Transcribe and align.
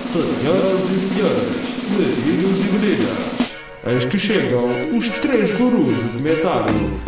Senhoras 0.00 0.90
e 0.90 0.98
senhores, 0.98 1.56
meninos 1.88 2.60
e 2.60 2.64
meninas, 2.64 3.52
eis 3.86 4.04
que 4.04 4.18
chegam 4.18 4.66
os 4.94 5.08
três 5.08 5.52
gurus 5.52 6.02
do 6.02 6.18
comentário. 6.18 7.00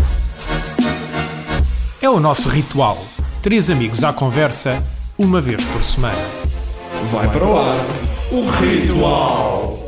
É 2.00 2.08
o 2.08 2.18
nosso 2.18 2.48
ritual. 2.48 2.96
Três 3.42 3.70
amigos 3.70 4.02
à 4.02 4.12
conversa, 4.12 4.82
uma 5.18 5.38
vez 5.38 5.62
por 5.66 5.84
semana. 5.84 6.16
Vai 7.10 7.28
para 7.28 7.44
o 7.44 7.58
ar 7.58 7.76
o 8.32 8.48
ritual. 8.48 9.78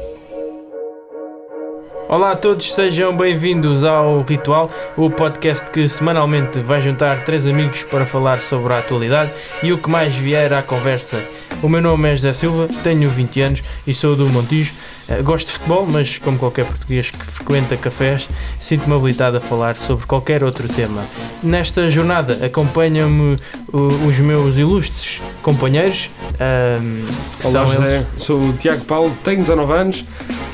Olá 2.06 2.32
a 2.32 2.36
todos, 2.36 2.74
sejam 2.74 3.16
bem-vindos 3.16 3.82
ao 3.82 4.20
Ritual, 4.22 4.70
o 4.96 5.08
podcast 5.08 5.70
que 5.70 5.88
semanalmente 5.88 6.60
vai 6.60 6.82
juntar 6.82 7.24
três 7.24 7.46
amigos 7.46 7.82
para 7.84 8.04
falar 8.04 8.42
sobre 8.42 8.74
a 8.74 8.78
atualidade 8.78 9.32
e 9.62 9.72
o 9.72 9.78
que 9.78 9.88
mais 9.88 10.14
vier 10.14 10.52
à 10.52 10.60
conversa. 10.60 11.24
O 11.62 11.68
meu 11.68 11.82
nome 11.82 12.08
é 12.10 12.16
José 12.16 12.32
Silva, 12.32 12.68
tenho 12.82 13.10
20 13.10 13.40
anos 13.42 13.62
e 13.86 13.92
sou 13.92 14.16
do 14.16 14.26
Montijo. 14.30 14.72
Eh, 15.10 15.20
Gosto 15.22 15.48
de 15.48 15.52
futebol, 15.54 15.86
mas 15.90 16.16
como 16.16 16.38
qualquer 16.38 16.64
português 16.64 17.10
que 17.10 17.24
frequenta 17.26 17.76
cafés, 17.76 18.26
sinto-me 18.58 18.94
habilitado 18.94 19.36
a 19.36 19.40
falar 19.40 19.76
sobre 19.76 20.06
qualquer 20.06 20.42
outro 20.42 20.66
tema. 20.68 21.04
Nesta 21.42 21.90
jornada 21.90 22.46
acompanham-me 22.46 23.36
uh, 23.72 24.08
os 24.08 24.18
meus 24.20 24.56
ilustres 24.56 25.20
companheiros. 25.42 26.08
ahm, 26.40 27.02
que 27.40 27.46
Olá 27.46 27.64
José, 27.66 27.96
eles- 27.96 28.06
sou 28.22 28.40
o 28.40 28.52
Tiago 28.54 28.84
Paulo, 28.86 29.14
tenho 29.22 29.40
19 29.40 29.72
anos, 29.72 30.04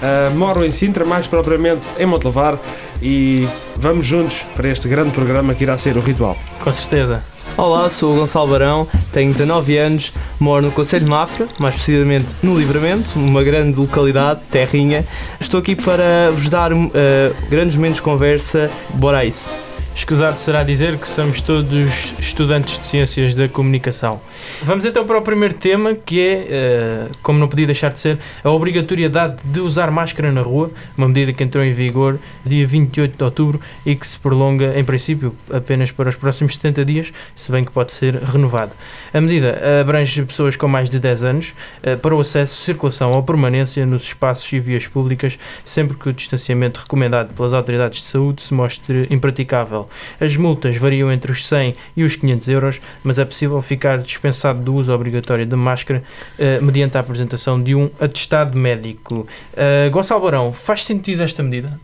ah, 0.02 0.30
moro 0.34 0.64
em 0.64 0.72
Sintra, 0.72 1.04
mais 1.04 1.28
propriamente 1.28 1.86
em 1.98 2.06
Montelavar 2.06 2.58
e 3.00 3.46
vamos 3.76 4.04
juntos 4.06 4.44
para 4.56 4.68
este 4.68 4.88
grande 4.88 5.10
programa 5.12 5.54
que 5.54 5.62
irá 5.62 5.78
ser 5.78 5.96
o 5.96 6.00
ritual. 6.00 6.36
Com 6.60 6.72
certeza. 6.72 7.22
Olá, 7.58 7.88
sou 7.88 8.12
o 8.12 8.16
Gonçalo 8.18 8.48
Barão, 8.48 8.86
tenho 9.10 9.32
19 9.32 9.78
anos, 9.78 10.12
moro 10.38 10.66
no 10.66 10.70
Conselho 10.70 11.06
de 11.06 11.10
Mafra, 11.10 11.48
mais 11.58 11.74
precisamente 11.74 12.36
no 12.42 12.54
Livramento, 12.54 13.18
uma 13.18 13.42
grande 13.42 13.80
localidade, 13.80 14.40
terrinha. 14.50 15.06
Estou 15.40 15.60
aqui 15.60 15.74
para 15.74 16.30
vos 16.32 16.50
dar 16.50 16.70
eh, 16.70 17.32
grandes 17.48 17.74
momentos 17.74 17.96
de 17.96 18.02
conversa, 18.02 18.70
bora 18.90 19.20
a 19.20 19.24
isso. 19.24 19.48
Escusado 19.96 20.38
será 20.38 20.62
dizer 20.62 20.98
que 20.98 21.08
somos 21.08 21.40
todos 21.40 22.12
estudantes 22.18 22.78
de 22.78 22.84
Ciências 22.84 23.34
da 23.34 23.48
Comunicação. 23.48 24.20
Vamos 24.62 24.86
então 24.86 25.04
para 25.04 25.18
o 25.18 25.22
primeiro 25.22 25.54
tema, 25.54 25.94
que 25.94 26.20
é, 26.20 26.46
eh, 26.48 27.08
como 27.22 27.38
não 27.38 27.46
podia 27.46 27.66
deixar 27.66 27.92
de 27.92 28.00
ser, 28.00 28.18
a 28.42 28.50
obrigatoriedade 28.50 29.36
de 29.44 29.60
usar 29.60 29.90
máscara 29.90 30.32
na 30.32 30.40
rua, 30.40 30.70
uma 30.96 31.06
medida 31.08 31.32
que 31.32 31.44
entrou 31.44 31.62
em 31.62 31.72
vigor 31.72 32.18
dia 32.44 32.66
28 32.66 33.18
de 33.18 33.24
outubro 33.24 33.60
e 33.84 33.94
que 33.94 34.06
se 34.06 34.18
prolonga, 34.18 34.78
em 34.78 34.84
princípio, 34.84 35.34
apenas 35.52 35.90
para 35.90 36.08
os 36.08 36.16
próximos 36.16 36.54
70 36.54 36.84
dias, 36.84 37.12
se 37.34 37.52
bem 37.52 37.64
que 37.64 37.70
pode 37.70 37.92
ser 37.92 38.16
renovada. 38.16 38.72
A 39.12 39.20
medida 39.20 39.60
abrange 39.80 40.22
pessoas 40.22 40.56
com 40.56 40.66
mais 40.66 40.88
de 40.88 40.98
10 40.98 41.24
anos 41.24 41.54
eh, 41.82 41.96
para 41.96 42.14
o 42.14 42.20
acesso, 42.20 42.62
circulação 42.62 43.12
ou 43.12 43.22
permanência 43.22 43.84
nos 43.84 44.02
espaços 44.04 44.50
e 44.52 44.58
vias 44.58 44.86
públicas, 44.86 45.38
sempre 45.64 45.96
que 45.96 46.08
o 46.08 46.12
distanciamento 46.12 46.80
recomendado 46.80 47.34
pelas 47.34 47.52
autoridades 47.52 48.00
de 48.00 48.08
saúde 48.08 48.42
se 48.42 48.54
mostre 48.54 49.06
impraticável. 49.10 49.88
As 50.18 50.34
multas 50.36 50.76
variam 50.78 51.12
entre 51.12 51.30
os 51.30 51.46
100 51.46 51.74
e 51.96 52.04
os 52.04 52.16
500 52.16 52.48
euros, 52.48 52.80
mas 53.04 53.18
é 53.18 53.24
possível 53.24 53.60
ficar 53.60 53.98
dispensado 53.98 54.35
do 54.62 54.74
uso 54.74 54.92
obrigatório 54.92 55.44
de 55.46 55.56
máscara 55.56 56.02
eh, 56.38 56.60
mediante 56.60 56.96
a 56.96 57.00
apresentação 57.00 57.62
de 57.62 57.74
um 57.74 57.90
atestado 58.00 58.56
médico. 58.58 59.26
Eh, 59.56 59.88
Gonçalo 59.90 60.22
Barão, 60.22 60.52
faz 60.52 60.84
sentido 60.84 61.22
esta 61.22 61.42
medida? 61.42 61.78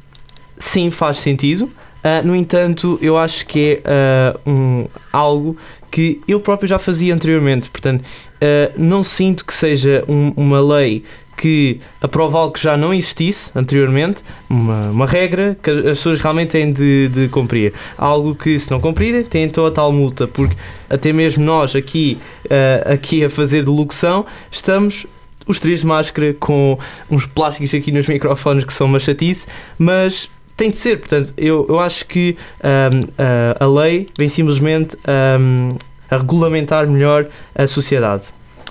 Sim, 0.59 0.91
faz 0.91 1.19
sentido. 1.19 1.69
Ah, 2.05 2.20
no 2.22 2.34
entanto, 2.36 2.98
eu 3.00 3.17
acho 3.17 3.47
que 3.47 3.81
é 3.84 4.34
ah, 4.34 4.39
um, 4.47 4.86
algo 5.12 5.56
que 5.91 6.20
eu 6.27 6.41
próprio 6.41 6.69
já 6.69 6.78
fazia 6.78 7.14
anteriormente. 7.14 7.69
Portanto, 7.70 8.05
ah, 8.41 8.70
não 8.77 9.03
sinto 9.05 9.44
que 9.44 9.55
seja 9.55 10.05
um- 10.09 10.33
uma 10.37 10.61
lei 10.61 11.05
que 11.36 11.80
aprova 12.00 12.38
algo 12.38 12.52
que 12.52 12.62
já 12.62 12.77
não 12.77 12.92
existisse 12.94 13.50
anteriormente, 13.55 14.22
uma, 14.48 14.91
uma 14.91 15.06
regra 15.06 15.56
que 15.62 15.70
as 15.70 15.83
pessoas 15.83 16.20
realmente 16.20 16.50
têm 16.50 16.72
de, 16.72 17.08
de 17.08 17.28
cumprir. 17.28 17.72
Algo 17.97 18.34
que, 18.34 18.59
se 18.59 18.70
não 18.70 18.81
cumprirem, 18.81 19.22
têm 19.22 19.44
então 19.44 19.66
a 19.66 19.70
tal 19.70 19.93
multa, 19.93 20.28
porque 20.28 20.56
até 20.88 21.12
mesmo 21.12 21.44
nós 21.44 21.75
aqui, 21.75 22.19
ah, 22.48 22.93
aqui 22.93 23.25
a 23.25 23.31
fazer 23.31 23.65
de 23.65 23.70
locução, 23.70 24.25
estamos 24.50 25.06
os 25.47 25.59
três 25.59 25.81
de 25.81 25.87
máscara 25.87 26.34
com 26.38 26.78
uns 27.10 27.26
plásticos 27.26 27.75
aqui 27.75 27.91
nos 27.91 28.06
microfones 28.06 28.64
que 28.64 28.72
são 28.72 28.87
uma 28.87 29.00
chatice, 29.00 29.47
mas 29.78 30.31
tem 30.56 30.70
de 30.70 30.76
ser. 30.76 30.99
Portanto, 30.99 31.32
eu, 31.37 31.66
eu 31.69 31.81
acho 31.81 32.06
que 32.06 32.37
ahm, 32.62 33.09
a, 33.59 33.64
a 33.64 33.66
lei 33.66 34.06
vem 34.16 34.28
simplesmente 34.28 34.97
ahm, 35.06 35.70
a 36.10 36.16
regulamentar 36.16 36.87
melhor 36.87 37.26
a 37.54 37.66
sociedade. 37.66 38.22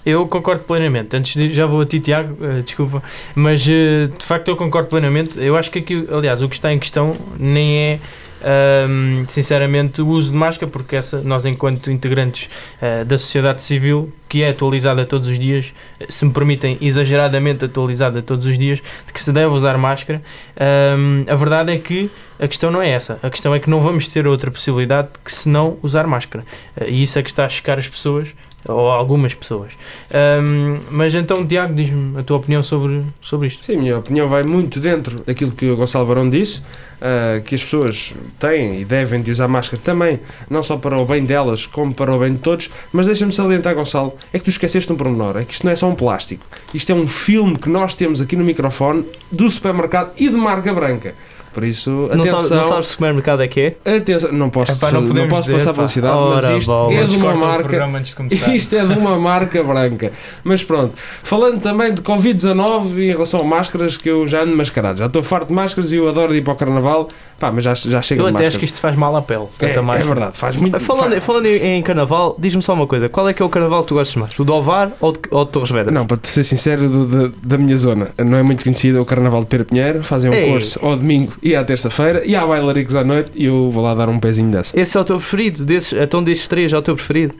Eu 0.05 0.27
concordo 0.27 0.63
plenamente. 0.63 1.15
Antes 1.15 1.35
de, 1.35 1.51
já 1.53 1.65
vou 1.65 1.81
a 1.81 1.85
ti, 1.85 1.99
Tiago, 1.99 2.35
eh, 2.43 2.61
desculpa, 2.61 3.03
mas 3.35 3.67
eh, 3.67 4.07
de 4.17 4.25
facto 4.25 4.47
eu 4.47 4.55
concordo 4.55 4.89
plenamente. 4.89 5.39
Eu 5.39 5.55
acho 5.55 5.69
que 5.69 5.79
aqui, 5.79 6.07
aliás, 6.11 6.41
o 6.41 6.49
que 6.49 6.55
está 6.55 6.73
em 6.73 6.79
questão 6.79 7.15
nem 7.37 7.77
é. 7.77 7.99
ahm, 8.43 9.25
sinceramente, 9.27 10.01
o 10.01 10.07
uso 10.07 10.31
de 10.31 10.37
máscara, 10.37 10.71
porque 10.71 10.95
essa, 10.95 11.21
nós, 11.21 11.45
enquanto 11.45 11.91
integrantes 11.91 12.49
eh, 12.81 13.03
da 13.03 13.17
sociedade 13.17 13.61
civil, 13.61 14.11
que 14.31 14.43
é 14.43 14.49
atualizada 14.51 15.05
todos 15.05 15.27
os 15.27 15.37
dias, 15.37 15.73
se 16.07 16.23
me 16.23 16.31
permitem, 16.31 16.77
exageradamente 16.79 17.65
atualizada 17.65 18.21
todos 18.21 18.45
os 18.45 18.57
dias, 18.57 18.81
de 19.05 19.11
que 19.11 19.21
se 19.21 19.29
deve 19.29 19.53
usar 19.53 19.77
máscara, 19.77 20.21
ahm, 20.57 21.25
a 21.27 21.35
verdade 21.35 21.73
é 21.73 21.77
que 21.77 22.09
a 22.39 22.47
questão 22.47 22.71
não 22.71 22.81
é 22.81 22.91
essa. 22.91 23.19
A 23.21 23.29
questão 23.29 23.53
é 23.53 23.59
que 23.59 23.69
não 23.69 23.81
vamos 23.81 24.07
ter 24.07 24.25
outra 24.25 24.49
possibilidade 24.49 25.09
que 25.21 25.33
se 25.33 25.49
não 25.49 25.77
usar 25.83 26.07
máscara. 26.07 26.45
Eh, 26.77 26.91
e 26.91 27.03
isso 27.03 27.19
é 27.19 27.21
que 27.21 27.29
está 27.29 27.45
a 27.45 27.49
chocar 27.49 27.77
as 27.77 27.89
pessoas, 27.89 28.33
ou 28.65 28.89
algumas 28.89 29.33
pessoas. 29.33 29.73
Ahm, 30.13 30.79
mas 30.89 31.13
então, 31.13 31.45
Tiago, 31.45 31.73
diz-me 31.73 32.17
a 32.17 32.23
tua 32.23 32.37
opinião 32.37 32.63
sobre, 32.63 33.03
sobre 33.19 33.49
isto. 33.49 33.65
Sim, 33.65 33.75
a 33.75 33.81
minha 33.81 33.97
opinião 33.97 34.29
vai 34.29 34.43
muito 34.43 34.79
dentro 34.79 35.21
daquilo 35.25 35.51
que 35.51 35.69
o 35.69 35.75
Gonçalo 35.75 36.05
Barão 36.05 36.29
disse, 36.29 36.61
ah, 37.01 37.41
que 37.43 37.55
as 37.55 37.63
pessoas 37.63 38.13
têm 38.37 38.81
e 38.81 38.85
devem 38.85 39.23
de 39.23 39.31
usar 39.31 39.47
máscara 39.47 39.81
também, 39.81 40.19
não 40.47 40.61
só 40.61 40.77
para 40.77 40.95
o 40.99 41.03
bem 41.03 41.25
delas, 41.25 41.65
como 41.65 41.95
para 41.95 42.13
o 42.13 42.19
bem 42.19 42.33
de 42.33 42.39
todos, 42.39 42.69
mas 42.93 43.07
deixa-me 43.07 43.31
salientar, 43.31 43.73
Gonçalo, 43.73 44.13
é 44.33 44.37
que 44.37 44.45
tu 44.45 44.49
esqueceste 44.49 44.91
um 44.91 44.95
pormenor, 44.95 45.37
é 45.37 45.45
que 45.45 45.53
isto 45.53 45.65
não 45.65 45.71
é 45.71 45.75
só 45.75 45.89
um 45.89 45.95
plástico, 45.95 46.45
isto 46.73 46.91
é 46.91 46.95
um 46.95 47.07
filme 47.07 47.57
que 47.57 47.69
nós 47.69 47.95
temos 47.95 48.21
aqui 48.21 48.35
no 48.35 48.43
microfone 48.43 49.05
do 49.31 49.49
supermercado 49.49 50.11
e 50.17 50.29
de 50.29 50.35
marca 50.35 50.73
branca. 50.73 51.15
Por 51.53 51.63
isso, 51.63 51.89
Não, 52.13 52.21
atenção, 52.21 52.37
sabe, 52.39 52.61
não 52.61 52.69
sabes 52.69 52.85
que 52.87 52.91
supermercado 52.93 53.41
é 53.43 53.47
que 53.47 53.75
é? 53.85 53.95
atenção, 53.97 54.31
não 54.31 54.49
posso, 54.49 54.71
Epá, 54.71 54.91
não 54.91 55.01
não 55.01 55.07
podemos 55.09 55.29
posso 55.29 55.41
dizer, 55.43 55.53
passar 55.53 55.69
pá. 55.71 55.73
publicidade, 55.75 56.17
mas 56.17 56.43
isto 56.57 56.71
bola. 56.71 56.93
é 56.93 57.03
de 57.03 57.15
uma 57.17 57.35
marca 57.35 57.87
de 58.29 58.55
isto 58.55 58.75
é 58.75 58.85
de 58.85 58.93
uma 58.97 59.19
marca 59.19 59.63
branca. 59.63 60.11
Mas 60.43 60.63
pronto, 60.63 60.95
falando 61.23 61.59
também 61.59 61.93
de 61.93 62.01
Covid-19 62.01 62.97
e 62.97 63.09
em 63.09 63.11
relação 63.11 63.41
a 63.41 63.43
máscaras, 63.43 63.97
que 63.97 64.09
eu 64.09 64.27
já 64.27 64.43
ando 64.43 64.55
mascarado. 64.55 64.99
Já 64.99 65.05
estou 65.07 65.23
farto 65.23 65.47
de 65.49 65.53
máscaras 65.53 65.91
e 65.91 65.95
eu 65.97 66.07
adoro 66.07 66.33
ir 66.35 66.41
para 66.43 66.53
o 66.53 66.55
carnaval. 66.55 67.07
Pá, 67.39 67.51
mas 67.51 67.63
já, 67.63 67.73
já 67.73 68.01
chega 68.03 68.21
Eu 68.21 68.25
de 68.25 68.29
até 68.29 68.39
acho 68.41 68.45
máscara. 68.49 68.59
que 68.59 68.65
isto 68.65 68.79
faz 68.79 68.95
mal 68.95 69.15
à 69.15 69.21
pele. 69.21 69.45
é, 69.61 69.71
é 69.71 69.81
máscara. 69.81 70.07
verdade, 70.07 70.37
faz 70.37 70.55
muito 70.57 70.79
Falando, 70.79 71.09
faz- 71.13 71.23
falando 71.23 71.47
em, 71.47 71.77
em 71.79 71.81
carnaval, 71.81 72.35
diz-me 72.37 72.61
só 72.61 72.73
uma 72.75 72.85
coisa: 72.85 73.09
qual 73.09 73.27
é 73.27 73.33
que 73.33 73.41
é 73.41 73.45
o 73.45 73.49
carnaval 73.49 73.81
que 73.81 73.87
tu 73.89 73.95
gostas 73.95 74.15
mais? 74.15 74.37
O 74.39 74.45
de 74.45 74.51
Ovar 74.51 74.91
ou 74.99 75.11
de, 75.11 75.19
ou 75.31 75.43
de 75.43 75.51
Torres 75.51 75.71
Vedras? 75.71 75.91
Não, 75.93 76.05
para 76.05 76.17
te 76.17 76.27
ser 76.27 76.43
sincero, 76.43 76.87
do- 76.87 77.05
da- 77.29 77.35
da 77.43 77.57
minha 77.57 77.75
zona, 77.75 78.09
não 78.23 78.37
é 78.37 78.43
muito 78.43 78.63
conhecido 78.63 78.99
é 78.99 79.01
o 79.01 79.05
Carnaval 79.05 79.41
de 79.41 79.47
Pera 79.47 79.65
Pinheiro. 79.65 80.03
Fazem 80.03 80.29
um 80.29 80.33
Ei. 80.35 80.51
curso 80.51 80.79
ao 80.85 80.95
domingo 80.95 81.33
e 81.41 81.55
à 81.55 81.63
terça-feira, 81.63 82.21
e 82.25 82.35
há 82.35 82.45
bailaricos 82.45 82.95
à 82.95 83.03
noite, 83.03 83.31
e 83.35 83.45
eu 83.45 83.69
vou 83.71 83.83
lá 83.83 83.93
dar 83.95 84.09
um 84.09 84.19
pezinho 84.19 84.51
dessa. 84.51 84.79
Esse 84.79 84.97
é 84.97 85.01
o 85.01 85.03
teu 85.03 85.17
preferido? 85.17 85.65
Desses, 85.65 85.93
então 85.93 86.23
destes 86.23 86.47
três 86.47 86.71
é 86.71 86.77
o 86.77 86.81
teu 86.81 86.95
preferido? 86.95 87.33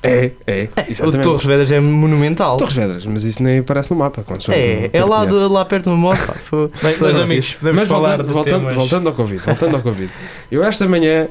É, 0.00 0.30
é, 0.46 0.68
O 0.76 0.82
de 0.84 0.90
exatamente. 0.92 1.22
Torres 1.24 1.44
Vedras 1.44 1.72
é 1.72 1.80
monumental. 1.80 2.56
Torres 2.56 2.74
Vedras, 2.74 3.04
mas 3.04 3.24
isso 3.24 3.42
nem 3.42 3.58
aparece 3.58 3.90
no 3.90 3.96
mapa. 3.96 4.24
o 4.28 4.52
É, 4.52 4.90
é 4.92 5.04
lá, 5.04 5.24
do- 5.24 5.48
lá 5.52 5.64
perto 5.64 5.90
do 5.90 5.96
Bem, 6.82 6.96
meus 7.00 7.10
fixe. 7.16 7.20
amigos, 7.22 7.54
podemos 7.54 7.80
Mas 7.80 7.88
falar 7.88 8.16
voltando, 8.18 8.32
voltando, 8.32 8.58
temas... 8.60 8.74
voltando 8.74 9.08
ao 9.08 9.14
Covid, 9.14 9.42
voltando 9.44 9.74
ao 9.74 9.82
Covid. 9.82 10.12
Eu 10.52 10.62
esta 10.62 10.86
manhã 10.86 11.26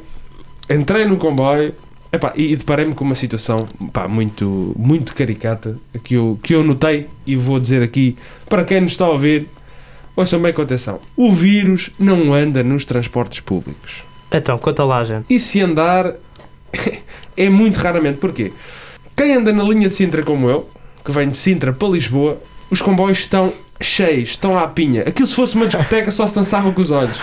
entrei 0.70 1.06
no 1.06 1.16
comboio 1.16 1.74
epá, 2.12 2.34
e 2.36 2.58
deparei-me 2.58 2.94
com 2.94 3.06
uma 3.06 3.16
situação 3.16 3.70
pá, 3.94 4.06
muito, 4.06 4.74
muito 4.78 5.14
caricata 5.16 5.78
que 6.04 6.16
eu, 6.16 6.38
que 6.44 6.54
eu 6.54 6.62
notei 6.62 7.08
e 7.26 7.38
vou 7.38 7.62
dizer 7.62 7.82
aqui 7.82 8.18
para 8.50 8.66
quem 8.66 8.82
nos 8.82 8.92
está 8.92 9.06
a 9.06 9.10
ouvir. 9.12 9.48
Ouçam 10.18 10.42
bem 10.42 10.52
com 10.52 10.64
atenção. 10.64 11.00
O 11.16 11.32
vírus 11.32 11.92
não 12.00 12.34
anda 12.34 12.64
nos 12.64 12.84
transportes 12.86 13.40
públicos. 13.40 14.04
Então, 14.32 14.58
conta 14.58 14.84
lá, 14.84 15.04
gente. 15.04 15.32
E 15.32 15.40
se 15.40 15.62
andar, 15.62 16.12
é 17.38 17.50
muito 17.52 17.78
raramente. 17.78 18.18
Porquê? 18.18 18.52
Quem 19.16 19.36
anda 19.36 19.54
na 19.54 19.64
linha 19.64 19.88
de 19.88 19.94
Sintra 19.94 20.24
como 20.24 20.50
eu, 20.50 20.68
que 21.06 21.12
vem 21.12 21.30
de 21.30 21.38
Sintra 21.38 21.72
para 21.72 21.88
Lisboa, 21.90 22.42
os 22.72 22.82
comboios 22.82 23.20
estão 23.20 23.54
cheios, 23.80 24.32
estão 24.32 24.58
à 24.58 24.68
pinha. 24.68 25.04
Aquilo 25.04 25.28
se 25.28 25.36
fosse 25.36 25.56
uma 25.56 25.68
discoteca 25.68 26.10
só 26.10 26.26
se 26.26 26.34
dançava 26.34 26.72
com 26.72 26.82
os 26.82 26.90
olhos. 26.90 27.20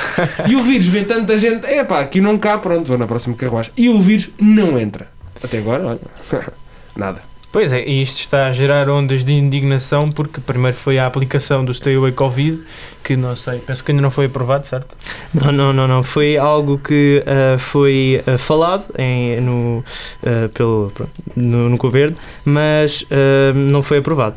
E 0.49 0.55
o 0.55 0.62
vírus 0.62 0.87
vê 0.87 1.02
tanta 1.02 1.37
gente, 1.37 1.67
é 1.67 1.82
pá, 1.82 1.99
aqui 1.99 2.20
não 2.20 2.38
cá, 2.38 2.58
pronto, 2.58 2.87
vou 2.87 2.97
na 2.97 3.08
próxima 3.08 3.35
carruagem. 3.35 3.73
E 3.76 3.88
o 3.88 4.00
vírus 4.00 4.31
não 4.40 4.79
entra. 4.79 5.08
Até 5.43 5.58
agora, 5.58 5.85
olha, 5.85 6.00
nada. 6.94 7.34
Pois 7.55 7.73
é, 7.73 7.89
e 7.89 8.03
isto 8.03 8.19
está 8.19 8.47
a 8.49 8.53
gerar 8.53 8.89
ondas 8.89 9.25
de 9.25 9.33
indignação 9.33 10.11
porque 10.11 10.41
primeiro 10.41 10.77
foi 10.77 10.99
a 10.99 11.06
aplicação 11.06 11.65
do 11.65 11.73
Stay 11.73 11.95
Away 11.95 12.11
Covid, 12.11 12.61
que 13.05 13.15
não 13.17 13.37
sei, 13.37 13.61
penso 13.61 13.85
que 13.85 13.93
ainda 13.93 14.03
não 14.03 14.11
foi 14.11 14.27
aprovado, 14.27 14.67
certo? 14.67 14.97
Não, 15.33 15.53
não, 15.53 15.73
não, 15.73 15.87
não. 15.87 16.03
Foi 16.03 16.37
algo 16.37 16.79
que 16.79 17.23
ah, 17.25 17.56
foi 17.56 18.21
ah, 18.27 18.37
falado 18.39 18.87
em, 18.99 19.41
no, 19.41 19.85
ah, 20.27 20.49
pelo, 20.53 20.93
no, 21.37 21.69
no 21.71 21.77
governo, 21.77 22.17
mas 22.45 23.06
não 23.55 23.85
foi 23.85 23.99
aprovado. 23.99 24.35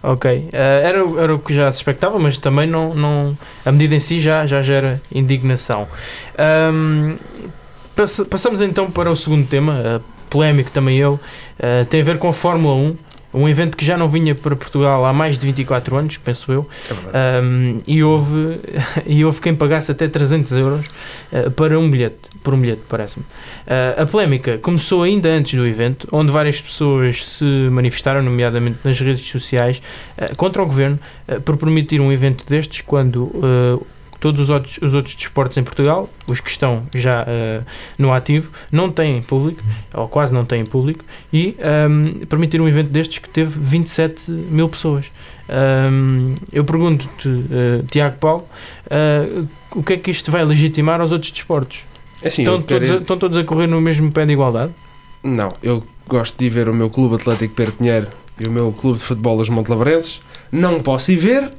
Ok. 0.00 0.48
Era, 0.52 1.04
o- 1.04 1.18
era 1.18 1.34
o 1.34 1.40
que 1.40 1.52
já 1.52 1.72
se 1.72 1.78
expectava, 1.78 2.16
mas 2.16 2.38
também 2.38 2.68
não, 2.68 2.94
não. 2.94 3.36
A 3.64 3.72
medida 3.72 3.92
em 3.96 3.98
si 3.98 4.20
já, 4.20 4.46
já 4.46 4.62
gera 4.62 5.02
indignação. 5.12 5.88
Ahm, 6.38 7.16
passa- 7.96 8.24
passamos 8.24 8.60
então 8.60 8.88
para 8.88 9.10
o 9.10 9.16
segundo 9.16 9.48
tema, 9.48 10.00
polémico 10.30 10.70
também 10.70 11.00
ele. 11.00 11.18
eh, 11.58 11.84
tem 11.84 12.00
a 12.00 12.04
ver 12.04 12.18
com 12.18 12.28
a 12.28 12.32
Fórmula 12.32 12.74
1. 12.74 12.96
Um 13.34 13.46
evento 13.46 13.76
que 13.76 13.84
já 13.84 13.98
não 13.98 14.08
vinha 14.08 14.34
para 14.34 14.56
Portugal 14.56 15.04
há 15.04 15.12
mais 15.12 15.36
de 15.36 15.44
24 15.44 15.94
anos, 15.96 16.16
penso 16.16 16.50
eu. 16.50 16.66
É. 17.12 17.42
Um, 17.42 17.78
e, 17.86 18.02
houve, 18.02 18.58
e 19.04 19.22
houve 19.26 19.42
quem 19.42 19.54
pagasse 19.54 19.92
até 19.92 20.08
300 20.08 20.52
euros 20.52 20.86
uh, 21.32 21.50
para 21.50 21.78
um 21.78 21.90
bilhete, 21.90 22.30
por 22.42 22.54
um 22.54 22.60
bilhete, 22.60 22.82
parece-me. 22.88 23.24
Uh, 23.66 24.02
a 24.02 24.06
polémica 24.06 24.56
começou 24.56 25.02
ainda 25.02 25.28
antes 25.28 25.52
do 25.52 25.66
evento, 25.66 26.08
onde 26.12 26.32
várias 26.32 26.62
pessoas 26.62 27.26
se 27.26 27.44
manifestaram, 27.44 28.22
nomeadamente 28.22 28.78
nas 28.82 28.98
redes 28.98 29.28
sociais, 29.28 29.82
uh, 30.16 30.34
contra 30.36 30.62
o 30.62 30.66
governo 30.66 30.98
uh, 31.28 31.38
por 31.42 31.58
permitir 31.58 32.00
um 32.00 32.10
evento 32.10 32.42
destes 32.48 32.80
quando 32.80 33.24
uh, 33.24 33.86
todos 34.20 34.40
os 34.40 34.50
outros, 34.50 34.78
os 34.82 34.94
outros 34.94 35.14
desportos 35.14 35.56
em 35.56 35.62
Portugal, 35.62 36.08
os 36.26 36.40
que 36.40 36.50
estão 36.50 36.86
já 36.94 37.22
uh, 37.22 37.64
no 37.98 38.12
ativo, 38.12 38.50
não 38.72 38.90
têm 38.90 39.22
público, 39.22 39.62
ou 39.94 40.08
quase 40.08 40.32
não 40.32 40.44
têm 40.44 40.64
público, 40.64 41.04
e 41.32 41.56
um, 41.88 42.26
permitir 42.26 42.60
um 42.60 42.68
evento 42.68 42.90
destes 42.90 43.18
que 43.18 43.28
teve 43.28 43.58
27 43.58 44.30
mil 44.30 44.68
pessoas. 44.68 45.06
Um, 45.48 46.34
eu 46.52 46.64
pergunto-te, 46.64 47.28
uh, 47.28 47.84
Tiago 47.90 48.18
Paulo, 48.18 48.44
uh, 48.86 49.46
o 49.74 49.82
que 49.82 49.92
é 49.92 49.96
que 49.96 50.10
isto 50.10 50.30
vai 50.30 50.44
legitimar 50.44 51.00
aos 51.00 51.12
outros 51.12 51.30
desportos? 51.30 51.78
É 52.22 52.28
assim, 52.28 52.42
estão, 52.42 52.62
quero 52.62 52.80
todos 52.80 52.90
a, 52.90 52.94
ir- 52.94 53.00
estão 53.02 53.18
todos 53.18 53.38
a 53.38 53.44
correr 53.44 53.66
no 53.66 53.80
mesmo 53.80 54.10
pé 54.10 54.24
de 54.26 54.32
igualdade? 54.32 54.72
Não, 55.22 55.52
eu 55.62 55.84
gosto 56.08 56.38
de 56.38 56.46
ir 56.46 56.48
ver 56.50 56.68
o 56.68 56.74
meu 56.74 56.88
clube 56.88 57.16
Atlético 57.16 57.54
Pedro 57.54 57.72
Pinheiro 57.74 58.08
e 58.40 58.46
o 58.46 58.50
meu 58.50 58.72
clube 58.72 58.98
de 58.98 59.04
futebol 59.04 59.38
os 59.38 59.48
Montelavrenses. 59.48 60.20
Não 60.50 60.80
posso 60.80 61.12
ir 61.12 61.16
ver 61.16 61.50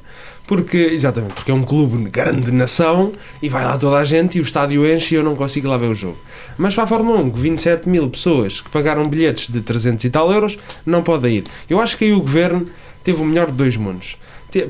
porque, 0.48 0.78
exatamente, 0.78 1.34
porque 1.34 1.50
é 1.50 1.54
um 1.54 1.62
clube 1.62 2.02
de 2.04 2.10
grande 2.10 2.50
nação 2.50 3.12
e 3.42 3.50
vai 3.50 3.66
lá 3.66 3.76
toda 3.76 3.98
a 3.98 4.04
gente 4.04 4.38
e 4.38 4.40
o 4.40 4.42
estádio 4.42 4.90
enche 4.90 5.14
e 5.14 5.18
eu 5.18 5.22
não 5.22 5.36
consigo 5.36 5.68
lá 5.68 5.76
ver 5.76 5.88
o 5.88 5.94
jogo. 5.94 6.16
Mas 6.56 6.74
para 6.74 6.84
a 6.84 6.86
Fórmula 6.86 7.20
1, 7.20 7.30
que 7.30 7.38
27 7.38 7.86
mil 7.86 8.08
pessoas 8.08 8.62
que 8.62 8.70
pagaram 8.70 9.04
bilhetes 9.04 9.48
de 9.50 9.60
300 9.60 10.02
e 10.06 10.10
tal 10.10 10.32
euros 10.32 10.58
não 10.86 11.02
podem 11.02 11.36
ir. 11.36 11.44
Eu 11.68 11.78
acho 11.78 11.98
que 11.98 12.06
aí 12.06 12.14
o 12.14 12.20
governo 12.20 12.64
teve 13.04 13.20
o 13.20 13.26
melhor 13.26 13.48
de 13.48 13.52
dois 13.52 13.76
mundos. 13.76 14.16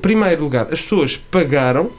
Primeiro 0.02 0.42
lugar, 0.42 0.64
as 0.64 0.82
pessoas 0.82 1.16
pagaram, 1.30 1.90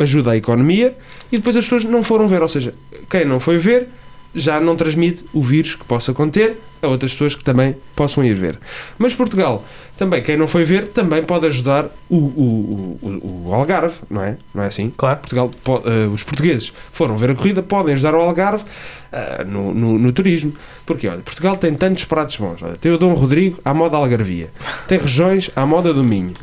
ajuda 0.00 0.30
a 0.30 0.36
economia, 0.36 0.96
e 1.30 1.36
depois 1.36 1.54
as 1.54 1.64
pessoas 1.66 1.84
não 1.84 2.02
foram 2.02 2.26
ver. 2.26 2.40
Ou 2.40 2.48
seja, 2.48 2.72
quem 3.10 3.26
não 3.26 3.38
foi 3.38 3.58
ver 3.58 3.88
já 4.34 4.60
não 4.60 4.76
transmite 4.76 5.24
o 5.32 5.42
vírus 5.42 5.74
que 5.74 5.84
possa 5.84 6.12
conter 6.12 6.58
a 6.82 6.86
outras 6.86 7.12
pessoas 7.12 7.34
que 7.34 7.42
também 7.42 7.76
possam 7.96 8.24
ir 8.24 8.34
ver. 8.34 8.58
Mas 8.98 9.14
Portugal, 9.14 9.64
também, 9.96 10.22
quem 10.22 10.36
não 10.36 10.46
foi 10.46 10.62
ver, 10.64 10.88
também 10.88 11.24
pode 11.24 11.46
ajudar 11.46 11.86
o, 12.08 12.16
o, 12.16 12.98
o, 13.02 13.48
o 13.48 13.54
Algarve, 13.54 13.96
não 14.08 14.22
é? 14.22 14.36
Não 14.54 14.62
é 14.62 14.66
assim? 14.66 14.92
Claro. 14.96 15.18
Portugal, 15.18 15.50
po- 15.64 15.82
eh, 15.84 16.06
os 16.06 16.22
portugueses 16.22 16.72
foram 16.92 17.16
ver 17.16 17.30
a 17.32 17.34
corrida, 17.34 17.62
podem 17.62 17.94
ajudar 17.94 18.14
o 18.14 18.20
Algarve 18.20 18.62
eh, 19.10 19.44
no, 19.44 19.74
no, 19.74 19.98
no 19.98 20.12
turismo. 20.12 20.52
Porque, 20.86 21.08
olha, 21.08 21.20
Portugal 21.22 21.56
tem 21.56 21.74
tantos 21.74 22.04
pratos 22.04 22.36
bons. 22.36 22.62
Olha, 22.62 22.76
tem 22.76 22.92
o 22.92 22.98
Dom 22.98 23.14
Rodrigo 23.14 23.58
à 23.64 23.74
moda 23.74 23.96
Algarvia. 23.96 24.50
Tem 24.86 24.98
regiões 24.98 25.50
à 25.56 25.66
moda 25.66 25.92
do 25.92 26.04
Minho. 26.04 26.34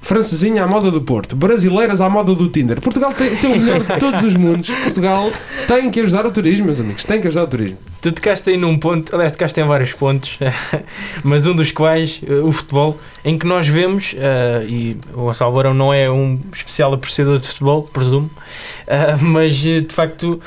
Francesinha 0.00 0.64
à 0.64 0.66
moda 0.66 0.90
do 0.90 1.02
Porto. 1.02 1.36
Brasileiras 1.36 2.00
à 2.00 2.08
moda 2.08 2.34
do 2.34 2.48
Tinder. 2.48 2.80
Portugal 2.80 3.12
tem, 3.12 3.36
tem 3.36 3.52
o 3.52 3.58
melhor 3.58 3.80
de 3.80 3.98
todos 3.98 4.22
os 4.22 4.36
mundos. 4.36 4.70
Portugal 4.70 5.30
tem 5.66 5.90
que 5.90 6.00
ajudar 6.00 6.26
o 6.26 6.30
turismo, 6.30 6.66
meus 6.66 6.80
amigos. 6.80 7.04
Tem 7.04 7.20
que 7.20 7.28
ajudar 7.28 7.44
o 7.44 7.48
turismo. 7.48 7.78
Tu 8.00 8.12
tocaste 8.12 8.50
aí 8.50 8.56
num 8.56 8.78
ponto, 8.78 9.12
aliás, 9.14 9.32
tocaste 9.32 9.60
em 9.60 9.64
vários 9.64 9.92
pontos, 9.92 10.38
mas 11.24 11.46
um 11.46 11.54
dos 11.54 11.72
quais, 11.72 12.20
eh, 12.24 12.32
o 12.34 12.52
futebol, 12.52 12.98
em 13.24 13.36
que 13.36 13.44
nós 13.44 13.66
vemos, 13.66 14.14
eh, 14.16 14.66
e 14.68 14.96
o 15.12 15.22
Gonçalo 15.22 15.74
não 15.74 15.92
é 15.92 16.08
um 16.08 16.38
especial 16.54 16.94
apreciador 16.94 17.40
de 17.40 17.48
futebol, 17.48 17.82
presumo, 17.82 18.30
eh, 18.86 19.16
mas 19.20 19.56
de 19.56 19.88
facto, 19.90 20.40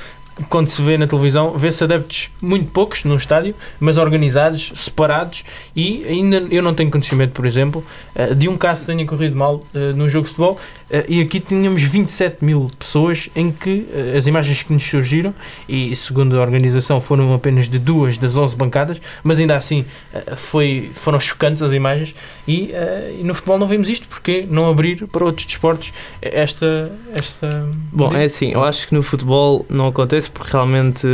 quando 0.50 0.68
se 0.68 0.82
vê 0.82 0.98
na 0.98 1.08
televisão, 1.08 1.52
vê-se 1.58 1.84
adeptos 1.84 2.30
muito 2.42 2.72
poucos 2.72 3.04
num 3.04 3.16
estádio, 3.16 3.56
mas 3.80 3.98
organizados, 3.98 4.72
separados, 4.76 5.44
e 5.76 6.06
ainda 6.08 6.38
eu 6.50 6.62
não 6.62 6.74
tenho 6.74 6.90
conhecimento, 6.90 7.32
por 7.32 7.46
exemplo, 7.46 7.84
eh, 8.16 8.34
de 8.34 8.48
um 8.48 8.58
caso 8.58 8.82
que 8.82 8.88
tenha 8.88 9.06
corrido 9.06 9.36
mal 9.36 9.64
eh, 9.74 9.94
num 9.94 10.10
jogo 10.10 10.26
de 10.26 10.30
futebol, 10.34 10.60
e 11.08 11.22
aqui 11.22 11.40
tínhamos 11.40 11.84
27 11.84 12.44
mil 12.44 12.68
pessoas 12.78 13.30
em 13.36 13.52
que 13.52 13.88
eh, 13.94 14.18
as 14.18 14.28
imagens 14.28 14.62
que 14.62 14.74
nos 14.74 14.84
surgiram 14.84 15.34
e 15.68 15.96
segundo 15.96 16.38
a 16.38 16.42
organização 16.42 17.00
foram 17.00 17.34
apenas 17.34 17.70
de 17.70 17.80
duas 17.80 18.18
das 18.18 18.36
11 18.36 18.56
bancadas, 18.58 19.02
mas 19.24 19.40
ainda 19.40 19.56
assim 19.56 19.86
eh, 20.14 20.36
foi, 20.36 20.92
foram 20.94 21.20
chocantes 21.20 21.62
as 21.62 21.72
imagens 21.72 22.14
e, 22.46 22.72
eh, 22.74 23.16
e 23.20 23.24
no 23.24 23.34
futebol 23.34 23.58
não 23.58 23.68
vimos 23.68 23.88
isto, 23.88 24.06
porque 24.08 24.46
não 24.50 24.70
abrir 24.70 25.08
para 25.08 25.24
outros 25.24 25.46
desportos 25.46 25.94
esta... 26.22 26.92
esta 27.14 27.70
Bom, 27.92 28.14
é 28.14 28.26
assim, 28.26 28.52
eu 28.52 28.64
acho 28.64 28.88
que 28.88 28.94
no 28.94 29.02
futebol 29.02 29.66
não 29.70 29.88
acontece 29.88 30.30
porque 30.30 30.52
realmente 30.52 31.08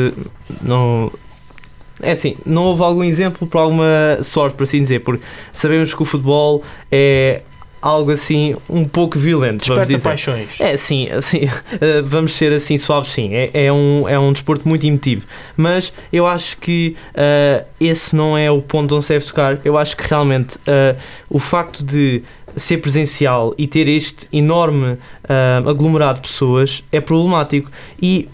não. 0.62 1.12
É 2.02 2.12
assim, 2.12 2.38
não 2.46 2.64
houve 2.64 2.84
algum 2.84 3.04
exemplo 3.04 3.48
para 3.48 3.62
alguma 3.62 4.20
sorte, 4.22 4.56
por 4.56 4.64
assim 4.64 4.82
dizer, 4.82 5.00
porque 5.00 5.24
sabemos 5.52 5.94
que 5.94 6.02
o 6.02 6.06
futebol 6.06 6.64
é 6.92 7.42
algo 7.88 8.12
assim 8.12 8.56
um 8.70 8.86
pouco 8.86 9.18
violento. 9.18 9.60
desperta 9.60 10.00
paixões. 10.00 10.50
É, 10.60 10.76
sim, 10.76 11.10
assim, 11.12 11.50
vamos 12.04 12.34
ser 12.34 12.52
assim 12.52 12.78
suaves, 12.78 13.12
sim. 13.12 13.34
É, 13.34 13.66
é, 13.66 13.74
um, 13.74 14.08
é 14.08 14.20
um 14.20 14.34
desporto 14.34 14.68
muito 14.68 14.86
emotivo. 14.86 15.26
Mas 15.56 15.94
eu 16.12 16.28
acho 16.28 16.58
que 16.58 16.96
eh, 17.14 17.64
esse 17.80 18.16
não 18.16 18.38
é 18.38 18.52
o 18.52 18.62
ponto 18.62 18.96
onde 18.96 19.06
se 19.06 19.14
deve 19.14 19.26
tocar. 19.26 19.60
Eu 19.64 19.78
acho 19.78 19.96
que 19.96 20.08
realmente 20.08 20.58
eh, 20.68 20.96
o 21.30 21.40
facto 21.40 21.84
de 21.84 22.24
ser 22.56 22.78
presencial 22.78 23.54
e 23.58 23.68
ter 23.68 23.88
este 23.88 24.28
enorme 24.34 24.98
aglomerado 25.66 26.22
de 26.22 26.28
pessoas 26.28 26.84
é 26.92 27.00
problemático. 27.00 27.70
E. 28.02 28.28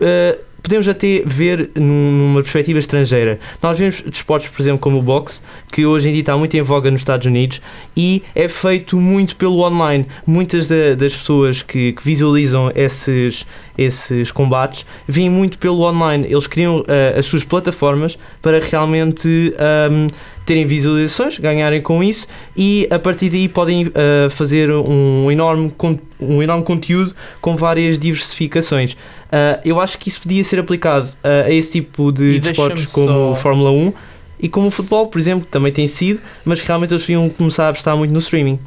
Podemos 0.64 0.88
até 0.88 1.22
ver 1.26 1.72
num- 1.76 2.12
numa 2.12 2.42
perspectiva 2.42 2.80
estrangeira. 2.80 3.38
Nós 3.62 3.78
vemos 3.78 4.00
desportos, 4.00 4.48
por 4.48 4.62
exemplo, 4.62 4.80
como 4.80 4.98
o 4.98 5.02
boxe, 5.02 5.42
que 5.70 5.86
hoje 5.86 6.08
em 6.08 6.14
dia 6.14 6.22
está 6.22 6.38
muito 6.38 6.56
em 6.56 6.62
voga 6.62 6.90
nos 6.90 7.02
Estados 7.02 7.28
Unidos 7.28 7.62
e 7.98 8.24
é 8.34 8.48
feito 8.48 8.96
muito 8.96 9.36
pelo 9.36 9.60
online. 9.60 10.06
Muitas 10.26 10.68
da- 10.70 10.96
das 10.96 11.14
pessoas 11.18 11.62
que, 11.62 11.92
que 11.92 12.02
visualizam 12.04 12.72
esses, 12.76 13.46
esses 13.78 14.32
combates 14.32 14.86
vêm 15.06 15.30
muito 15.30 15.58
pelo 15.58 15.82
online. 15.82 16.26
Eles 16.32 16.48
criam 16.48 16.86
ah, 16.88 17.20
as 17.20 17.26
suas 17.26 17.44
plataformas 17.44 18.18
para 18.42 18.62
realmente 18.62 19.54
ahm, 19.60 20.08
terem 20.46 20.66
visualizações, 20.66 21.38
ganharem 21.40 21.82
com 21.82 22.04
isso 22.04 22.28
e 22.56 22.88
a 22.92 23.00
partir 23.00 23.30
daí 23.30 23.48
podem 23.48 23.92
ah, 23.96 24.30
fazer 24.30 24.70
um 24.72 25.32
enorme, 25.32 25.72
um 26.20 26.42
enorme 26.44 26.64
conteúdo 26.64 27.16
com 27.42 27.56
várias 27.56 27.98
diversificações. 28.00 28.96
Ah, 29.32 29.60
eu 29.66 29.80
acho 29.80 29.98
que 29.98 30.10
isso 30.10 30.22
podia 30.22 30.44
ser 30.44 30.60
aplicado 30.60 31.10
ah, 31.24 31.44
a 31.48 31.52
esse 31.52 31.72
tipo 31.72 32.12
de 32.12 32.36
E 32.36 32.40
deixa-me 32.40 32.86
como 32.88 33.08
só- 33.08 33.36
Fórmula 33.36 33.72
1 33.72 33.94
e 34.40 34.50
como 34.50 34.68
o 34.68 34.72
futebol, 34.72 35.08
por 35.08 35.18
exemplo, 35.20 35.46
que 35.46 35.52
também 35.52 35.72
tem 35.72 35.88
sido, 35.88 36.22
mas 36.44 36.60
que 36.62 36.68
realmente 36.68 36.92
eles 36.94 37.04
podiam 37.04 37.30
começar 37.30 37.68
a 37.68 37.70
apostar 37.70 37.96
muito 37.96 38.12
no 38.12 38.20
streaming. 38.20 38.60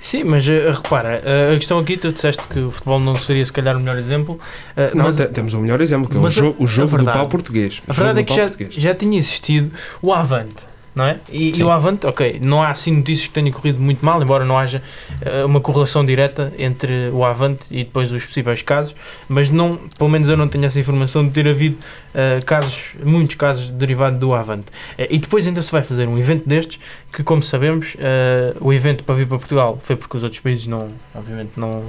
Sim, 0.00 0.24
mas 0.24 0.46
repara, 0.46 1.22
a 1.52 1.56
questão 1.58 1.78
aqui, 1.78 1.96
tu 1.96 2.10
disseste 2.10 2.42
que 2.48 2.58
o 2.58 2.70
futebol 2.70 2.98
não 2.98 3.14
seria 3.14 3.44
se 3.44 3.52
calhar 3.52 3.76
o 3.76 3.80
melhor 3.80 3.98
exemplo, 3.98 4.40
Não, 4.94 5.04
mas 5.04 5.16
te- 5.16 5.26
temos 5.28 5.52
o 5.52 5.60
melhor 5.60 5.80
exemplo, 5.82 6.08
que 6.10 6.16
é 6.16 6.20
o, 6.20 6.28
jo- 6.28 6.56
o 6.58 6.66
jogo 6.66 6.96
do 6.96 7.04
pau 7.04 7.28
português. 7.28 7.82
A 7.86 7.92
verdade 7.92 8.20
é 8.20 8.22
que 8.24 8.34
já, 8.34 8.42
português. 8.44 8.74
já 8.74 8.94
tinha 8.94 9.18
existido 9.18 9.70
o 10.00 10.10
Avante, 10.12 10.54
não 10.94 11.04
é? 11.04 11.18
E, 11.30 11.52
e 11.56 11.62
o 11.62 11.70
Avante, 11.70 12.06
ok, 12.06 12.40
não 12.42 12.62
há 12.62 12.70
assim 12.70 12.96
notícias 12.96 13.28
que 13.28 13.32
tenha 13.32 13.50
corrido 13.52 13.80
muito 13.80 14.04
mal, 14.04 14.20
embora 14.22 14.44
não 14.44 14.58
haja 14.58 14.82
eh, 15.20 15.44
uma 15.44 15.60
correlação 15.60 16.04
direta 16.04 16.52
entre 16.58 17.10
o 17.10 17.24
Avante 17.24 17.64
e 17.70 17.84
depois 17.84 18.12
os 18.12 18.24
possíveis 18.24 18.62
casos, 18.62 18.94
mas 19.28 19.50
não, 19.50 19.76
pelo 19.96 20.10
menos 20.10 20.28
eu 20.28 20.36
não 20.36 20.48
tenho 20.48 20.64
essa 20.64 20.80
informação 20.80 21.26
de 21.26 21.32
ter 21.32 21.48
havido 21.48 21.76
eh, 22.12 22.40
casos, 22.44 22.94
muitos 23.04 23.36
casos 23.36 23.68
derivados 23.68 24.18
do 24.18 24.34
Avante. 24.34 24.66
Eh, 24.98 25.08
e 25.10 25.18
depois 25.18 25.46
ainda 25.46 25.62
se 25.62 25.70
vai 25.70 25.82
fazer 25.82 26.08
um 26.08 26.18
evento 26.18 26.48
destes, 26.48 26.80
que 27.12 27.22
como 27.22 27.42
sabemos, 27.42 27.96
o 28.60 28.72
evento 28.72 29.02
para 29.04 29.14
vir 29.14 29.26
para 29.26 29.38
Portugal 29.38 29.78
foi 29.82 29.96
porque 29.96 30.16
os 30.16 30.22
outros 30.22 30.40
países 30.40 30.66
não, 30.66 30.88
obviamente 31.14 31.52
não, 31.56 31.84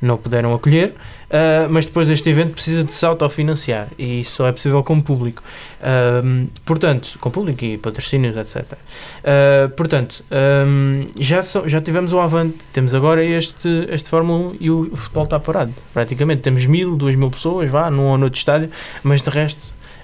não 0.00 0.16
puderam 0.16 0.54
acolher, 0.54 0.94
eh, 1.30 1.66
mas 1.68 1.84
depois 1.86 2.08
deste 2.08 2.28
evento 2.30 2.52
precisa 2.54 2.82
de 2.84 2.92
se 2.92 3.04
autofinanciar 3.04 3.88
e 3.98 4.20
isso 4.20 4.32
só 4.36 4.48
é 4.48 4.52
possível 4.52 4.82
com 4.82 5.00
público. 5.00 5.42
Ahm, 5.82 6.46
portanto, 6.64 7.18
com 7.20 7.30
público 7.30 7.64
e 7.64 7.76
patrocínios, 7.78 8.36
etc. 8.36 8.64
Ah, 9.24 9.70
portanto, 9.76 10.24
ahm, 10.30 11.06
já, 11.18 11.42
são- 11.42 11.68
já 11.68 11.80
tivemos 11.80 12.12
o 12.12 12.18
Avante, 12.20 12.56
temos 12.72 12.94
agora 12.94 13.24
este, 13.24 13.68
este 13.90 14.08
Fórmula 14.08 14.50
1 14.52 14.56
e 14.60 14.70
o, 14.70 14.90
o 14.92 14.96
futebol 14.96 15.24
está 15.24 15.38
parado. 15.38 15.74
Praticamente 15.92 16.40
temos 16.42 16.64
mil, 16.66 16.96
duas 16.96 17.14
mil 17.14 17.30
pessoas, 17.30 17.70
vá, 17.70 17.90
num 17.90 18.06
ou 18.08 18.18
noutro 18.18 18.38
estádio, 18.38 18.70
mas 19.02 19.20
de 19.22 19.30
resto, 19.30 19.60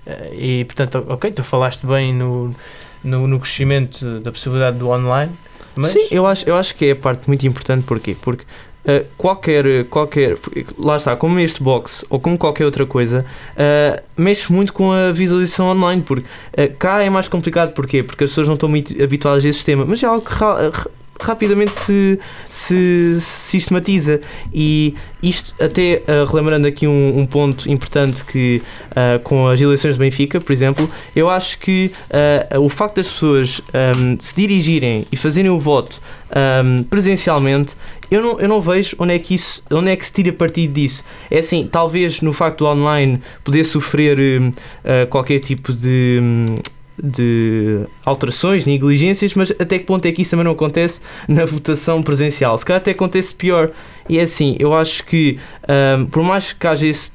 ah, 0.07 0.11
e 0.37 0.65
portanto, 0.65 1.05
ok, 1.09 1.31
tu 1.33 1.43
falaste 1.43 1.87
bem 1.87 2.13
no, 2.15 2.55
no, 3.03 3.27
no 3.27 3.41
crescimento 3.41 4.21
da 4.21 4.31
possibilidade 4.31 4.77
do 4.79 4.89
online, 4.91 5.33
mas 5.77 5.91
Sim, 5.91 6.07
eu 6.13 6.25
acho, 6.27 6.49
eu 6.49 6.55
acho 6.55 6.73
que 6.77 6.85
é 6.87 6.91
a 6.93 6.97
parte 6.97 7.23
muito 7.27 7.45
importante. 7.47 7.83
Porquê? 7.85 8.15
Porque 8.23 8.45
uh, 8.85 9.05
qualquer, 9.17 9.85
qualquer. 9.87 10.37
porque 10.37 10.67
Lá 10.79 10.97
está, 10.97 11.17
como 11.17 11.39
este 11.41 11.63
box 11.63 12.05
ou 12.09 12.21
como 12.21 12.39
qualquer 12.39 12.65
outra 12.65 12.87
coisa, 12.87 13.25
uh, 13.53 14.03
mexe 14.17 14.53
muito 14.53 14.73
com 14.73 14.93
a 14.93 15.13
visualização 15.13 15.67
online. 15.67 16.03
Porque 16.03 16.25
uh, 16.25 16.77
cá 16.79 17.03
é 17.03 17.11
mais 17.11 17.29
complicado. 17.29 17.73
Porquê? 17.73 18.03
Porque 18.03 18.25
as 18.25 18.31
pessoas 18.31 18.47
não 18.47 18.55
estão 18.55 18.69
muito 18.69 19.01
habituadas 19.03 19.45
a 19.45 19.49
esse 19.49 19.59
sistema. 19.59 19.85
Mas 19.85 20.03
é 20.03 20.07
algo 20.07 20.25
que 20.25 20.35
rapidamente 21.21 21.73
se, 21.73 22.19
se 22.49 23.21
sistematiza. 23.21 24.21
E 24.53 24.95
isto, 25.23 25.55
até 25.63 26.03
uh, 26.07 26.25
relembrando 26.27 26.67
aqui 26.67 26.87
um, 26.87 27.19
um, 27.19 27.27
ponto 27.27 27.71
importante 27.71 28.25
que 28.25 28.63
uh, 28.91 29.19
com 29.23 29.49
as 29.49 29.61
eleições 29.61 29.95
de 29.95 29.99
Benfica, 29.99 30.41
por 30.41 30.53
exemplo, 30.53 30.89
eu 31.15 31.31
acho 31.31 31.59
que 31.59 31.91
uh, 32.55 32.63
o 32.63 32.69
facto 32.69 32.97
das 32.97 33.11
pessoas 33.11 33.61
um, 33.99 34.17
se 34.19 34.35
dirigirem 34.35 35.07
e 35.11 35.17
fazerem 35.17 35.51
o 35.51 35.59
voto 35.59 36.01
um, 36.65 36.83
presencialmente, 36.85 37.75
eu 38.11 38.23
não, 38.23 38.41
eu 38.41 38.49
não 38.49 38.61
vejo 38.61 38.95
onde 38.99 39.15
é, 39.15 39.19
que 39.19 39.35
isso, 39.35 39.63
onde 39.71 39.91
é 39.91 39.97
que 39.97 40.05
se 40.05 40.13
tira 40.13 40.33
partido 40.33 40.75
disso. 40.75 41.03
É 41.31 41.39
assim, 41.39 41.69
talvez 41.71 42.21
no 42.21 42.33
facto 42.33 42.59
do 42.59 42.67
online 42.67 43.21
poder 43.43 43.65
sofrer 43.65 44.19
qualquer 45.09 45.41
tipo 45.41 45.73
de 45.73 46.21
de 47.03 47.81
alterações, 48.05 48.65
negligências, 48.65 49.35
mas 49.35 49.51
até 49.51 49.79
que 49.79 49.85
ponto 49.85 50.07
é 50.07 50.13
que 50.13 50.23
isso 50.23 50.31
também 50.31 50.45
não 50.45 50.53
acontece 50.53 51.01
na 51.29 51.45
votação 51.45 52.03
presencial? 52.03 52.57
Se 52.57 52.65
calhar 52.65 52.81
até 52.81 52.93
acontece 52.93 53.35
pior. 53.35 53.71
E 54.09 54.19
é 54.19 54.23
assim, 54.23 54.57
eu 54.59 54.75
acho 54.75 55.05
que 55.05 55.39
um, 55.99 56.07
por 56.07 56.23
mais 56.23 56.53
que 56.53 56.67
haja 56.67 56.87
esse, 56.87 57.13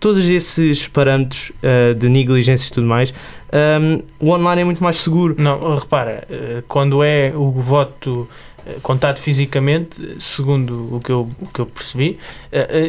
todos 0.00 0.24
esses 0.26 0.88
parâmetros 0.88 1.52
uh, 1.62 1.94
de 1.94 2.08
negligências 2.08 2.68
e 2.68 2.72
tudo 2.72 2.86
mais, 2.86 3.12
um, 3.52 4.02
o 4.18 4.30
online 4.30 4.62
é 4.62 4.64
muito 4.64 4.82
mais 4.82 4.96
seguro. 4.96 5.34
Não, 5.38 5.76
repara, 5.76 6.24
eh, 6.30 6.62
quando 6.66 7.02
é 7.02 7.32
o 7.36 7.50
voto 7.50 8.26
eh, 8.66 8.76
contado 8.82 9.18
fisicamente, 9.18 10.16
segundo 10.20 10.96
o 10.96 11.00
que 11.00 11.10
eu, 11.10 11.28
o 11.40 11.48
que 11.48 11.60
eu 11.60 11.66
percebi, 11.66 12.18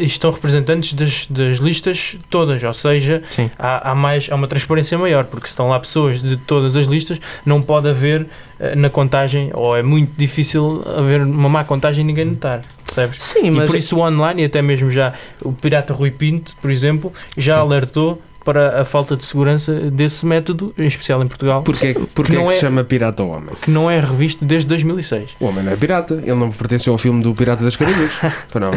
estão 0.02 0.32
representantes 0.32 0.94
das, 0.94 1.26
das 1.28 1.58
listas 1.58 2.18
todas, 2.30 2.62
ou 2.64 2.74
seja, 2.74 3.24
há, 3.58 3.92
há, 3.92 3.96
mais, 3.96 4.28
há 4.30 4.36
uma 4.36 4.48
transparência 4.48 4.98
maior, 4.98 5.26
porque 5.26 5.48
se 5.48 5.54
estão 5.54 5.70
lá 5.70 5.80
pessoas 5.80 6.22
de 6.22 6.38
todas 6.38 6.76
as 6.76 6.86
listas, 6.86 7.20
não 7.46 7.62
pode 7.62 7.88
haver 7.88 8.26
na 8.76 8.90
contagem, 8.90 9.52
ou 9.54 9.76
é 9.76 9.82
muito 9.82 10.14
difícil 10.18 10.84
haver 10.86 11.22
uma 11.22 11.50
má 11.50 11.64
contagem 11.64 12.04
e 12.04 12.08
ninguém 12.08 12.26
notar. 12.26 12.62
Percebes? 12.86 13.24
Sim, 13.24 13.50
mas... 13.52 13.64
E 13.64 13.68
por 13.68 13.76
isso 13.76 13.98
o 13.98 14.02
online, 14.02 14.44
e 14.44 14.46
até 14.46 14.62
mesmo 14.62 14.92
já 14.92 15.14
o 15.42 15.52
Pirata 15.52 15.94
Rui 15.94 16.12
Pinto, 16.12 16.56
por 16.62 16.70
exemplo, 16.70 17.12
já 17.36 17.56
Sim. 17.56 17.62
alertou 17.62 18.22
para 18.44 18.82
a 18.82 18.86
falta 18.86 19.16
de 19.16 19.26
segurança 19.26 19.74
desse 19.92 20.26
método, 20.26 20.74
em 20.78 20.86
especial 20.86 21.24
em 21.24 21.28
Portugal. 21.28 21.64
Porquê, 21.64 21.96
porquê 22.14 22.34
que, 22.34 22.38
é 22.38 22.46
que 22.46 22.52
se 22.54 22.60
chama 22.60 22.84
Pirata 22.84 23.24
ao 23.24 23.30
Homem? 23.30 23.50
Que 23.62 23.72
não 23.72 23.90
é 23.90 24.00
revisto 24.00 24.44
desde 24.44 24.68
2006. 24.68 25.32
O 25.40 25.46
homem 25.46 25.64
não 25.64 25.72
é 25.72 25.76
pirata, 25.76 26.16
ele 26.16 26.36
não 26.36 26.52
pertence 26.52 26.90
ao 26.90 26.98
filme 26.98 27.24
do 27.24 27.34
Pirata 27.34 27.64
das 27.64 27.76
Caraíbas. 27.76 28.12
não. 28.60 28.72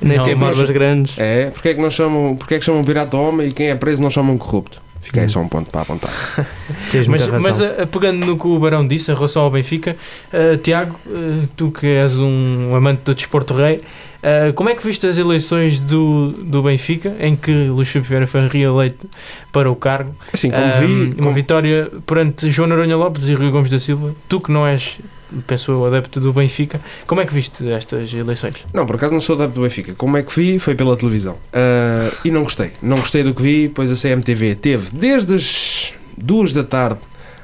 Nem 0.00 0.18
não, 0.18 0.24
tem 0.24 0.36
barbas 0.36 0.70
grandes. 0.70 1.18
É, 1.18 1.50
porquê 1.50 1.70
é 1.70 1.74
que 1.74 1.80
não 1.80 1.90
chamam, 1.90 2.36
porquê 2.36 2.54
é 2.54 2.58
que 2.58 2.64
chamam 2.64 2.84
Pirata 2.84 3.16
ao 3.16 3.24
Homem 3.24 3.48
e 3.48 3.52
quem 3.52 3.68
é 3.68 3.74
preso 3.74 4.02
não 4.02 4.10
chamam 4.10 4.36
corrupto? 4.38 4.80
Fica 5.00 5.20
aí 5.20 5.26
hum. 5.26 5.30
só 5.30 5.40
um 5.40 5.48
ponto 5.48 5.70
para 5.70 5.82
apontar. 5.82 6.10
mas, 7.08 7.26
mas 7.26 7.60
a, 7.60 7.86
pegando 7.86 8.26
no 8.26 8.38
que 8.38 8.46
o 8.46 8.58
Barão 8.58 8.86
disse 8.86 9.10
em 9.10 9.14
relação 9.14 9.42
ao 9.42 9.50
Benfica, 9.50 9.96
uh, 10.32 10.56
Tiago, 10.58 10.96
uh, 11.06 11.48
tu 11.56 11.70
que 11.70 11.86
és 11.86 12.18
um 12.18 12.74
amante 12.74 13.02
do 13.04 13.14
desporto 13.14 13.54
rei, 13.54 13.80
Uh, 14.20 14.52
como 14.52 14.68
é 14.68 14.74
que 14.74 14.86
viste 14.86 15.06
as 15.06 15.16
eleições 15.16 15.80
do, 15.80 16.32
do 16.32 16.62
Benfica, 16.62 17.16
em 17.18 17.34
que 17.34 17.50
Luís 17.50 17.88
Filipe 17.88 18.08
Vieira 18.08 18.26
foi 18.26 18.46
reeleito 18.48 19.08
para 19.50 19.70
o 19.72 19.74
cargo? 19.74 20.14
Assim, 20.30 20.50
como 20.50 20.72
vi... 20.74 20.84
Uma 20.84 21.14
como... 21.14 21.32
vitória 21.32 21.90
perante 22.06 22.50
João 22.50 22.68
Noronha 22.68 22.96
Lopes 22.96 23.28
e 23.28 23.34
Rui 23.34 23.50
Gomes 23.50 23.70
da 23.70 23.78
Silva. 23.78 24.14
Tu 24.28 24.38
que 24.38 24.52
não 24.52 24.66
és, 24.66 24.98
penso 25.46 25.72
eu, 25.72 25.84
adepto 25.86 26.20
do 26.20 26.32
Benfica, 26.32 26.80
como 27.06 27.20
é 27.20 27.26
que 27.26 27.32
viste 27.32 27.70
estas 27.70 28.12
eleições? 28.12 28.54
Não, 28.72 28.86
por 28.86 28.96
acaso 28.96 29.12
não 29.12 29.20
sou 29.20 29.36
adepto 29.36 29.54
do 29.54 29.62
Benfica. 29.62 29.94
Como 29.94 30.16
é 30.16 30.22
que 30.22 30.34
vi? 30.34 30.58
Foi 30.58 30.74
pela 30.74 30.96
televisão. 30.96 31.34
Uh, 31.34 32.16
e 32.24 32.30
não 32.30 32.42
gostei. 32.42 32.72
Não 32.82 32.96
gostei 32.96 33.22
do 33.22 33.34
que 33.34 33.42
vi, 33.42 33.68
pois 33.68 33.90
a 33.90 33.96
CMTV 33.96 34.54
teve 34.56 34.90
desde 34.92 35.34
as 35.34 35.94
duas 36.16 36.54
da 36.54 36.64
tarde 36.64 37.00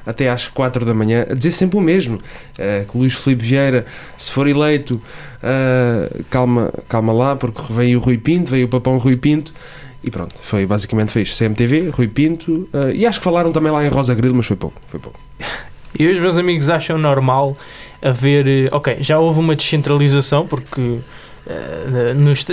até 0.07 0.29
às 0.29 0.47
4 0.47 0.85
da 0.85 0.93
manhã 0.93 1.27
a 1.29 1.33
dizer 1.33 1.51
sempre 1.51 1.77
o 1.77 1.81
mesmo, 1.81 2.15
uh, 2.15 2.85
que 2.89 2.97
Luís 2.97 3.13
Filipe 3.13 3.43
Vieira, 3.43 3.85
se 4.15 4.31
for 4.31 4.47
eleito, 4.47 4.95
uh, 4.95 6.23
calma, 6.29 6.73
calma 6.87 7.11
lá, 7.11 7.35
porque 7.35 7.61
veio 7.69 7.99
o 7.99 8.01
Rui 8.01 8.17
Pinto, 8.17 8.49
veio 8.49 8.67
o 8.67 8.69
papão 8.69 8.97
Rui 8.97 9.17
Pinto, 9.17 9.53
e 10.01 10.09
pronto, 10.09 10.35
foi 10.41 10.65
basicamente 10.65 11.11
fez 11.11 11.37
CMTV, 11.37 11.89
Rui 11.89 12.07
Pinto, 12.07 12.69
uh, 12.73 12.89
e 12.93 13.05
acho 13.05 13.19
que 13.19 13.25
falaram 13.25 13.51
também 13.51 13.71
lá 13.71 13.85
em 13.85 13.89
Rosa 13.89 14.15
Grilo, 14.15 14.35
mas 14.35 14.45
foi 14.45 14.55
pouco, 14.55 14.81
foi 14.87 14.99
pouco. 14.99 15.19
E 15.97 16.07
os 16.07 16.19
meus 16.19 16.37
amigos 16.37 16.69
acham 16.69 16.97
normal 16.97 17.57
haver, 18.01 18.69
ok, 18.71 18.97
já 18.99 19.19
houve 19.19 19.39
uma 19.39 19.55
descentralização, 19.55 20.45
porque 20.45 20.81
eh, 20.81 20.99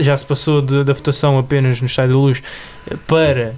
já 0.00 0.16
se 0.16 0.24
passou 0.24 0.62
de, 0.62 0.84
da 0.84 0.92
votação 0.92 1.38
apenas 1.38 1.80
no 1.80 1.86
Estádio 1.86 2.14
da 2.14 2.18
Luz 2.18 2.42
eh, 2.90 2.96
para 3.06 3.54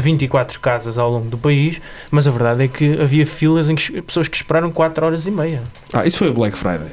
24 0.00 0.56
eh, 0.56 0.60
casas 0.60 0.98
ao 0.98 1.10
longo 1.10 1.28
do 1.28 1.38
país, 1.38 1.80
mas 2.10 2.26
a 2.26 2.30
verdade 2.30 2.64
é 2.64 2.68
que 2.68 3.00
havia 3.00 3.26
filas 3.26 3.68
em 3.70 3.74
que, 3.74 4.02
pessoas 4.02 4.28
que 4.28 4.36
esperaram 4.36 4.70
4 4.70 5.06
horas 5.06 5.26
e 5.26 5.30
meia. 5.30 5.62
Ah, 5.92 6.06
isso 6.06 6.18
foi 6.18 6.28
o 6.28 6.32
Black 6.32 6.56
Friday. 6.56 6.90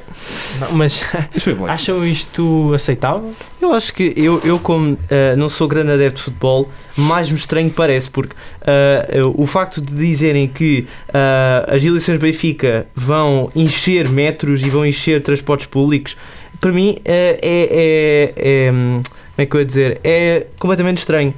Não, 0.60 0.72
mas 0.72 1.02
acham 1.68 2.06
isto 2.06 2.72
aceitável? 2.74 3.32
Eu 3.60 3.72
acho 3.72 3.92
que 3.92 4.12
eu, 4.16 4.40
eu 4.44 4.58
como 4.58 4.92
uh, 4.92 4.98
não 5.36 5.48
sou 5.48 5.66
grande 5.66 5.92
adepto 5.92 6.18
de 6.18 6.24
futebol, 6.24 6.70
mais 6.96 7.30
me 7.30 7.36
estranho 7.36 7.70
parece, 7.70 8.10
porque 8.10 8.34
uh, 8.34 9.34
o 9.34 9.46
facto 9.46 9.80
de 9.80 9.94
dizerem 9.94 10.46
que 10.48 10.86
uh, 11.08 11.74
as 11.74 11.84
eleições 11.84 12.18
de 12.18 12.26
Benfica 12.26 12.86
vão 12.94 13.50
encher 13.54 14.08
metros 14.08 14.62
e 14.62 14.70
vão 14.70 14.84
encher 14.84 15.22
transportes 15.22 15.66
públicos 15.66 16.16
para 16.60 16.72
mim 16.72 16.98
é, 17.04 17.38
é, 17.42 18.32
é, 18.32 18.32
é, 18.36 18.70
Como 18.70 19.04
é 19.38 19.46
que 19.46 19.56
eu 19.56 19.60
ia 19.60 19.66
dizer? 19.66 20.00
É 20.04 20.46
completamente 20.58 20.98
estranho. 20.98 21.34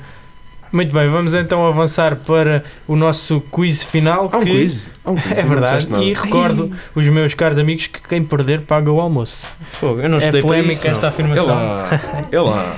Muito 0.73 0.93
bem, 0.93 1.07
vamos 1.07 1.35
então 1.35 1.67
avançar 1.67 2.17
para 2.17 2.65
o 2.89 2.97
nosso 2.97 3.43
quiz 3.53 3.83
final. 3.83 4.31
Há 4.33 4.39
um 4.39 4.41
que 4.41 4.51
quiz? 4.51 4.89
Há 5.05 5.11
um 5.11 5.17
quiz 5.21 5.39
é 5.39 5.43
verdade. 5.43 5.89
E 6.03 6.15
recordo 6.15 6.73
os 6.95 7.07
meus 7.09 7.35
caros 7.35 7.59
amigos 7.59 7.87
que 7.87 8.01
quem 8.09 8.25
perder 8.25 8.63
paga 8.63 8.91
o 8.91 8.99
almoço. 8.99 9.55
Fogo, 9.73 10.01
eu 10.01 10.09
não 10.09 10.19
é 10.19 10.41
polémica 10.41 10.89
esta 10.89 11.09
afirmação. 11.09 11.45
É 11.45 11.53
lá, 11.53 12.01
é 12.33 12.41
lá. 12.41 12.77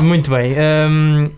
Muito 0.00 0.30
bem. 0.30 0.54
Um, 0.90 1.30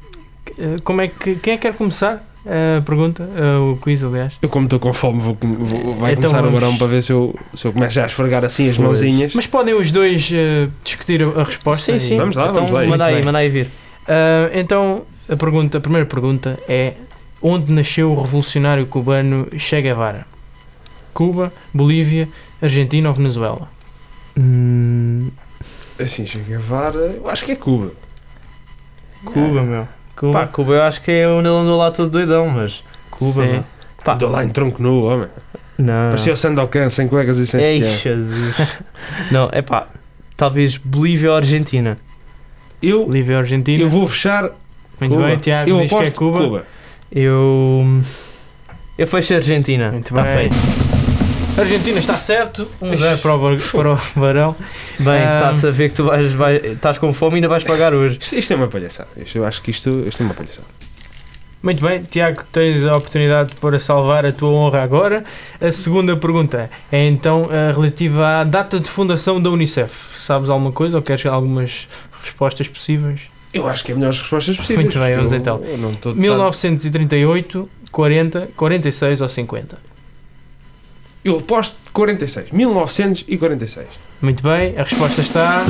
como 0.82 1.02
é 1.02 1.08
que, 1.08 1.36
quem 1.36 1.54
é 1.54 1.56
que 1.58 1.62
quer 1.68 1.74
começar? 1.74 2.24
A 2.46 2.80
pergunta, 2.80 3.28
o 3.60 3.76
quiz, 3.76 4.02
aliás. 4.02 4.34
Eu, 4.40 4.48
como 4.48 4.64
estou 4.64 4.78
com 4.78 4.92
fome, 4.92 5.20
vou, 5.20 5.36
vou 5.40 5.94
vai 5.94 6.12
então 6.12 6.22
começar 6.22 6.40
vamos... 6.40 6.50
o 6.50 6.60
barão 6.60 6.76
para 6.76 6.86
ver 6.86 7.02
se 7.02 7.12
eu, 7.12 7.34
se 7.54 7.66
eu 7.66 7.72
começo 7.72 7.94
já 7.94 8.04
a 8.04 8.06
esfregar 8.06 8.44
assim 8.44 8.68
as 8.68 8.78
mãozinhas. 8.78 9.34
Mas 9.34 9.46
podem 9.46 9.74
os 9.74 9.92
dois 9.92 10.30
uh, 10.30 10.70
discutir 10.82 11.22
a, 11.22 11.44
resposta? 11.44 11.92
Sim, 11.92 11.98
sim. 11.98 12.16
Vamos 12.16 12.36
lá, 12.36 12.48
então, 12.48 12.66
vamos 12.66 12.72
lá. 12.72 12.86
Manda 12.86 13.04
aí, 13.06 13.24
manda 13.24 13.38
aí 13.38 13.48
vir. 13.50 13.66
Uh, 13.66 14.50
então, 14.54 15.02
a, 15.28 15.36
pergunta, 15.36 15.78
a 15.78 15.80
primeira 15.80 16.06
pergunta 16.06 16.58
é: 16.66 16.94
onde 17.42 17.72
nasceu 17.72 18.10
o 18.10 18.20
revolucionário 18.20 18.86
cubano 18.86 19.46
Che 19.58 19.80
Guevara? 19.82 20.26
Cuba, 21.12 21.52
Bolívia, 21.74 22.28
Argentina 22.62 23.08
ou 23.08 23.14
Venezuela? 23.14 23.68
Hum... 24.38 25.30
Assim, 25.98 26.26
Che 26.26 26.38
Guevara, 26.38 26.98
eu 26.98 27.28
acho 27.28 27.44
que 27.44 27.52
é 27.52 27.56
Cuba. 27.56 27.92
Cuba, 29.24 29.62
meu. 29.62 29.99
Cuba. 30.20 30.40
Pá, 30.40 30.46
Cuba 30.46 30.74
eu 30.74 30.82
acho 30.82 31.00
que 31.00 31.10
é 31.10 31.26
onde 31.26 31.48
ele 31.48 31.56
andou 31.56 31.78
lá 31.78 31.90
todo 31.90 32.10
doidão, 32.10 32.46
mas 32.46 32.84
Cuba, 33.10 33.42
Sim. 33.42 33.64
Pá. 34.04 34.12
Andou 34.12 34.30
lá 34.30 34.44
em 34.44 34.50
tronco 34.50 34.82
nu, 34.82 35.04
homem. 35.04 35.28
Não. 35.78 36.10
Parecia 36.10 36.34
o 36.34 36.36
Sandokan, 36.36 36.90
sem 36.90 37.08
cuecas 37.08 37.38
e 37.38 37.46
sem 37.46 37.58
Ei, 37.62 37.82
Jesus. 37.82 38.54
não, 39.32 39.48
é 39.50 39.62
pá, 39.62 39.86
talvez 40.36 40.76
Bolívia 40.76 41.30
ou 41.30 41.36
Argentina. 41.36 41.96
Eu, 42.82 43.06
Bolívia 43.06 43.36
ou 43.36 43.40
Argentina. 43.40 43.82
Eu 43.82 43.88
vou 43.88 44.06
fechar. 44.06 44.50
Muito 45.00 45.14
Cuba. 45.14 45.26
bem, 45.26 45.38
Tiago, 45.38 45.70
eu 45.70 45.80
diz 45.80 45.88
que 45.90 45.96
é 45.96 46.10
Cuba. 46.10 46.38
Cuba. 46.38 46.66
Eu. 47.10 48.02
Eu 48.98 49.06
fecho 49.06 49.32
a 49.32 49.36
Argentina. 49.38 49.90
Muito 49.90 50.12
tá 50.12 50.22
bem. 50.22 50.50
feito. 50.50 50.89
Argentina 51.56 51.98
está 51.98 52.18
certo, 52.18 52.68
1 52.80 52.90
um 52.90 52.96
0 52.96 53.18
para 53.18 53.34
o, 53.34 53.58
para 53.58 53.92
o 53.92 53.98
Barão. 54.16 54.56
Bem, 54.98 55.22
está-se 55.22 55.66
a 55.66 55.70
ver 55.70 55.90
que 55.90 55.96
tu 55.96 56.04
vais, 56.04 56.32
vai, 56.32 56.56
estás 56.56 56.98
com 56.98 57.12
fome 57.12 57.34
e 57.34 57.36
ainda 57.36 57.48
vais 57.48 57.64
pagar 57.64 57.92
hoje. 57.94 58.18
Isto, 58.20 58.36
isto 58.36 58.52
é 58.52 58.56
uma 58.56 58.68
palhaçada. 58.68 59.08
Isto, 59.16 59.38
eu 59.38 59.44
acho 59.44 59.62
que 59.62 59.70
isto, 59.70 60.04
isto 60.06 60.22
é 60.22 60.26
uma 60.26 60.34
palhaçada. 60.34 60.66
Muito 61.62 61.84
bem, 61.84 62.02
Tiago, 62.02 62.42
tens 62.50 62.84
a 62.86 62.96
oportunidade 62.96 63.54
para 63.60 63.78
salvar 63.78 64.24
a 64.24 64.32
tua 64.32 64.50
honra 64.50 64.82
agora. 64.82 65.24
A 65.60 65.70
segunda 65.70 66.16
pergunta 66.16 66.70
é 66.90 67.06
então 67.06 67.48
relativa 67.74 68.40
à 68.40 68.44
data 68.44 68.80
de 68.80 68.88
fundação 68.88 69.40
da 69.42 69.50
Unicef. 69.50 70.18
Sabes 70.18 70.48
alguma 70.48 70.72
coisa 70.72 70.96
ou 70.96 71.02
queres 71.02 71.26
algumas 71.26 71.86
respostas 72.22 72.66
possíveis? 72.66 73.20
Eu 73.52 73.66
acho 73.66 73.84
que 73.84 73.92
é 73.92 73.94
melhores 73.94 74.18
respostas 74.20 74.56
possíveis. 74.56 74.86
Muito 74.86 74.98
bem, 74.98 75.16
vamos 75.16 75.32
então. 75.32 75.60
1938, 76.14 77.68
40, 77.90 78.48
46 78.56 79.20
ou 79.20 79.28
50? 79.28 79.89
Eu 81.24 81.38
aposto 81.38 81.76
46. 81.92 82.50
1946. 82.50 83.86
Muito 84.22 84.42
bem, 84.42 84.74
a 84.76 84.82
resposta 84.82 85.20
está 85.20 85.64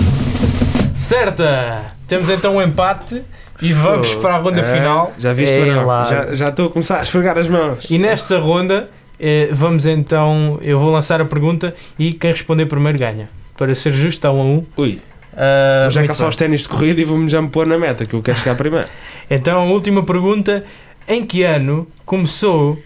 certa. 0.97 1.93
Temos 2.07 2.31
então 2.31 2.57
um 2.57 2.63
empate 2.63 3.23
e 3.61 3.73
vamos 3.73 4.15
para 4.15 4.37
a 4.37 4.39
ronda 4.39 4.61
é, 4.61 4.75
final. 4.75 5.13
Já 5.19 5.33
viste, 5.33 5.59
é 5.59 5.67
não? 5.67 5.87
Já, 6.05 6.35
já 6.35 6.49
estou 6.49 6.67
a 6.67 6.71
começar 6.71 6.99
a 6.99 7.03
esfregar 7.03 7.37
as 7.37 7.49
mãos. 7.49 7.91
E 7.91 7.99
nesta 7.99 8.39
ronda, 8.39 8.89
eh, 9.19 9.49
vamos 9.53 9.87
então. 9.87 10.59
Eu 10.63 10.79
vou 10.79 10.91
lançar 10.91 11.21
a 11.21 11.25
pergunta 11.25 11.75
e 11.99 12.13
quem 12.13 12.31
responder 12.33 12.67
primeiro 12.67 12.99
ganha. 12.99 13.29
Para 13.57 13.75
ser 13.75 13.93
justo, 13.93 14.19
está 14.19 14.31
um 14.31 14.41
a 14.41 14.45
um. 14.45 14.65
Ui. 14.77 15.01
Uh, 15.33 15.83
vou 15.83 15.91
já 15.91 16.07
calçar 16.07 16.29
os 16.29 16.37
ténis 16.37 16.63
de 16.63 16.69
corrida 16.69 17.01
e 17.01 17.05
vou-me 17.05 17.29
já 17.29 17.41
me 17.41 17.49
pôr 17.49 17.67
na 17.67 17.79
meta, 17.79 18.05
que 18.05 18.15
eu 18.15 18.23
quero 18.23 18.39
chegar 18.39 18.57
primeiro. 18.57 18.89
então, 19.31 19.61
a 19.61 19.65
última 19.65 20.03
pergunta: 20.03 20.65
em 21.07 21.25
que 21.25 21.43
ano 21.43 21.87
começou 22.05 22.79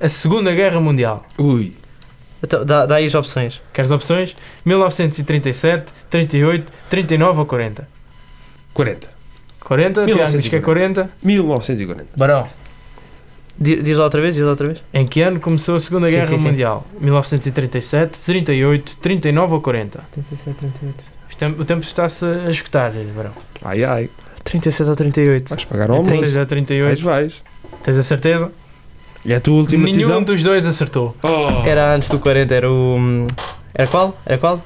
a 0.00 0.08
Segunda 0.08 0.52
Guerra 0.52 0.80
Mundial? 0.80 1.24
Ui. 1.38 1.72
Então, 2.42 2.64
dá, 2.64 2.86
dá 2.86 2.96
aí 2.96 3.06
as 3.06 3.14
opções. 3.14 3.60
Queres 3.72 3.90
opções? 3.90 4.34
1937, 4.64 5.92
38, 6.10 6.72
39 6.90 7.38
ou 7.40 7.46
40? 7.46 7.88
40. 8.74 9.08
40, 9.60 10.04
Tiago 10.06 10.30
diz 10.32 10.48
que 10.48 10.56
é 10.56 10.60
40. 10.60 11.10
1940. 11.22 12.08
Barão, 12.16 12.48
Di- 13.58 13.82
Diz 13.82 13.96
lá 13.96 14.04
outra 14.04 14.20
vez, 14.20 14.34
diz 14.34 14.44
lá 14.44 14.50
outra 14.50 14.66
vez. 14.66 14.82
em 14.92 15.06
que 15.06 15.22
ano 15.22 15.40
começou 15.40 15.76
a 15.76 15.80
Segunda 15.80 16.06
Sim, 16.08 16.12
Guerra 16.12 16.26
sim, 16.26 16.38
sim. 16.38 16.48
Mundial? 16.48 16.86
1937, 17.00 18.18
38, 18.20 18.96
39 19.00 19.54
ou 19.54 19.60
40? 19.62 20.00
37, 20.12 20.54
38. 20.58 21.04
O 21.32 21.36
tempo, 21.36 21.62
o 21.62 21.64
tempo 21.64 21.82
está-se 21.82 22.24
a 22.24 22.50
escutar, 22.50 22.92
Barão. 23.16 23.32
Ai 23.64 23.82
ai. 23.84 24.10
37 24.44 24.88
ou 24.90 24.94
38. 24.96 25.48
Vais 25.50 25.64
pagar 25.64 25.90
o 25.90 25.94
almoço. 25.94 26.10
36 26.10 26.36
a 26.36 26.40
Vais, 26.40 26.48
38. 26.48 27.02
vais. 27.02 27.42
Tens 27.82 27.96
a 27.98 28.02
certeza? 28.02 28.52
E 29.26 29.32
é 29.32 29.36
a 29.36 29.40
tua 29.40 29.54
última 29.56 29.84
Nenhum 29.84 29.96
decisão? 29.96 30.22
dos 30.22 30.42
dois 30.42 30.64
acertou. 30.66 31.14
Oh. 31.22 31.66
Era 31.68 31.94
antes 31.94 32.08
do 32.08 32.18
40, 32.18 32.54
era 32.54 32.70
o. 32.70 32.96
hum, 32.96 33.26
Era 33.74 33.88
qual? 33.88 34.16
Era 34.24 34.38
qual? 34.38 34.62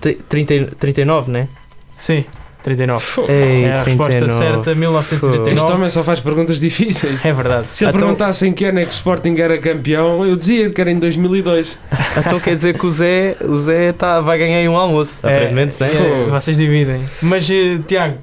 Tri- 0.00 0.18
30, 0.28 0.72
39, 0.78 1.30
né? 1.30 1.48
Sim, 1.96 2.24
39. 2.62 3.04
Ei, 3.28 3.64
É 3.64 3.72
a 3.72 3.82
resposta 3.82 4.12
39. 4.18 4.38
certa, 4.38 4.70
Este 4.70 4.78
1939. 4.80 5.72
homem 5.74 5.90
só 5.90 6.02
faz 6.02 6.20
perguntas 6.20 6.60
difíceis. 6.60 7.18
É 7.24 7.32
verdade. 7.32 7.66
Se 7.72 7.84
ele 7.84 7.90
Então- 7.90 8.00
perguntasse 8.00 8.46
em 8.46 8.52
que 8.52 8.64
ano 8.64 8.80
é 8.80 8.82
que 8.84 8.90
o 8.90 8.92
Sporting 8.92 9.34
era 9.38 9.56
campeão, 9.58 10.24
eu 10.24 10.36
dizia 10.36 10.70
que 10.70 10.80
era 10.80 10.90
em 10.90 10.98
2002. 10.98 11.76
Então 12.18 12.38
quer 12.40 12.54
dizer 12.54 12.76
que 12.78 12.86
o 12.86 12.92
Zé, 12.92 13.36
o 13.40 13.56
Zé 13.58 13.92
tá, 13.92 14.20
vai 14.20 14.38
ganhar 14.38 14.58
aí 14.58 14.68
um 14.68 14.76
almoço, 14.76 15.24
É, 15.26 15.30
aparentemente, 15.30 15.76
né? 15.80 15.88
é, 15.92 16.30
vocês 16.30 16.56
dividem. 16.56 17.04
Mas, 17.20 17.48
eh, 17.50 17.78
Tiago, 17.86 18.18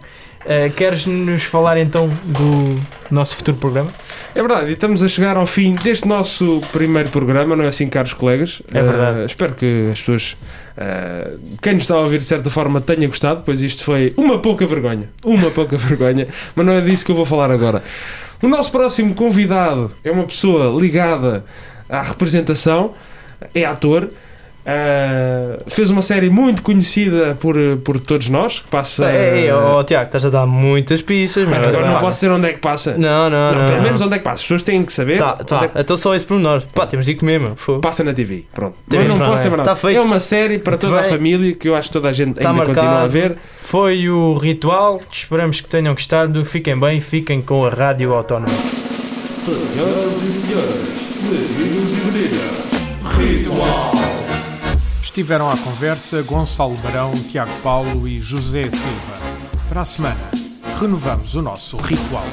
eh, 0.46 0.70
queres 0.70 1.06
nos 1.06 1.44
falar 1.44 1.78
então 1.78 2.10
do 2.24 2.80
nosso 3.12 3.36
futuro 3.36 3.58
programa? 3.58 3.92
É 4.34 4.42
verdade, 4.42 4.70
e 4.70 4.74
estamos 4.74 5.04
a 5.04 5.08
chegar 5.08 5.36
ao 5.36 5.46
fim 5.46 5.76
deste 5.76 6.08
nosso 6.08 6.62
primeiro 6.72 7.10
programa, 7.10 7.56
não 7.56 7.66
é 7.66 7.68
assim, 7.68 7.90
caros 7.90 8.14
colegas? 8.14 8.62
É 8.74 8.82
verdade. 8.82 9.22
Eh, 9.22 9.26
espero 9.26 9.54
que 9.54 9.90
as 9.92 10.00
pessoas, 10.00 10.38
eh, 10.78 11.32
quem 11.62 11.74
nos 11.74 11.84
está 11.84 11.96
a 11.96 12.00
ouvir 12.00 12.20
de 12.20 12.24
certa 12.24 12.50
forma, 12.50 12.80
tenha 12.80 13.08
gostado, 13.08 13.44
pois 13.44 13.62
isto 13.62 13.84
foi 13.84 14.14
uma 14.16 14.40
pouca 14.40 14.66
vergonha. 14.66 15.10
Uma 15.24 15.52
pouca 15.52 15.76
vergonha, 15.78 16.28
mas 16.56 16.66
não 16.66 16.74
é 16.74 16.82
disso 16.82 17.04
que 17.04 17.12
eu 17.12 17.16
vou 17.16 17.26
falar 17.26 17.52
agora. 17.52 17.84
O 18.42 18.48
nosso 18.48 18.72
próximo 18.72 19.14
convidado 19.14 19.92
é 20.04 20.12
uma 20.12 20.24
pessoa 20.24 20.80
ligada 20.80 21.44
à 21.90 22.02
representação, 22.02 22.94
é 23.54 23.66
ator. 23.66 24.10
Eh, 24.66 25.60
fez 25.68 25.90
uma 25.90 26.02
série 26.02 26.30
muito 26.30 26.62
conhecida 26.62 27.36
por, 27.40 27.56
por 27.84 28.00
todos 28.00 28.30
nós 28.30 28.60
que 28.60 28.68
passa. 28.68 29.12
Ei, 29.12 29.50
oh, 29.52 29.84
Tiago, 29.84 30.06
estás 30.06 30.26
a 30.26 30.30
dar 30.30 30.46
muitas 30.46 31.02
pistas, 31.02 31.48
meu. 31.48 31.56
agora 31.58 31.90
não 31.92 32.00
posso 32.00 32.20
dizer 32.20 32.32
onde 32.32 32.48
é 32.50 32.54
que 32.54 32.60
passa. 32.60 32.96
Não, 32.98 33.30
não, 33.30 33.52
Não, 33.52 33.60
não. 33.60 33.66
pelo 33.66 33.78
não. 33.78 33.84
menos 33.84 34.02
onde 34.02 34.16
é 34.16 34.18
que 34.18 34.24
passa. 34.24 34.36
As 34.36 34.42
pessoas 34.44 34.64
têm 34.64 34.84
que 34.84 34.94
saber. 34.94 35.20
Tá, 35.20 35.34
onde 35.36 35.46
tá. 35.46 35.64
é 35.64 35.68
que 35.70 35.80
Então 35.80 35.98
só 35.98 36.14
esse 36.16 36.26
pormenor. 36.26 36.62
Pá, 36.74 36.86
temos 36.86 37.06
de 37.06 37.14
ir 37.14 37.16
comer, 37.16 37.40
meu. 37.40 37.56
Passa 37.82 38.04
na 38.04 38.14
TV. 38.14 38.46
Pronto. 38.54 38.76
TV, 38.90 39.08
Mas 39.08 39.18
não 39.18 39.26
posso 39.26 39.48
é. 39.48 39.50
verdade. 39.50 39.70
Tá 39.70 39.76
feito. 39.76 39.98
É 39.98 40.02
uma 40.02 40.20
série 40.20 40.60
para 40.60 40.72
Muito 40.74 40.88
toda 40.88 41.02
a 41.02 41.04
família 41.06 41.54
que 41.56 41.68
eu 41.68 41.76
acho 41.76 41.90
que 41.90 41.94
toda 41.94 42.10
a 42.10 42.14
gente 42.14 42.40
Tá 42.40 42.50
ainda 42.52 42.66
continua 42.66 42.90
a 42.90 42.92
marcado. 42.92 43.10
ver. 43.12 43.36
Foi 43.56 44.10
o 44.10 44.34
ritual. 44.36 45.00
Esperamos 45.12 45.62
que 45.62 45.70
tenham 45.70 45.94
gostado. 45.94 46.44
Fiquem 46.46 46.78
bem, 46.80 47.02
fiquem 47.02 47.42
com 47.42 47.66
a 47.66 47.70
Rádio 47.70 48.14
Autónoma. 48.14 48.54
Senhoras 49.32 50.22
e 50.24 50.32
senhores, 50.32 50.74
meninos 51.22 51.94
e 51.94 51.98
meninas, 51.98 53.99
Estiveram 55.10 55.50
à 55.50 55.58
conversa 55.58 56.22
Gonçalo 56.22 56.78
Barão, 56.78 57.12
Tiago 57.12 57.52
Paulo 57.64 58.08
e 58.08 58.22
José 58.22 58.70
Silva. 58.70 59.14
Para 59.68 59.82
a 59.82 59.86
semana, 59.86 60.30
renovamos 60.80 61.34
o 61.34 61.42
nosso 61.42 61.78
ritual. 61.78 62.24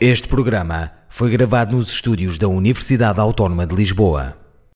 Este 0.00 0.26
programa 0.26 0.90
foi 1.08 1.30
gravado 1.30 1.76
nos 1.76 1.88
estúdios 1.88 2.36
da 2.36 2.48
Universidade 2.48 3.20
Autónoma 3.20 3.64
de 3.64 3.76
Lisboa. 3.76 4.43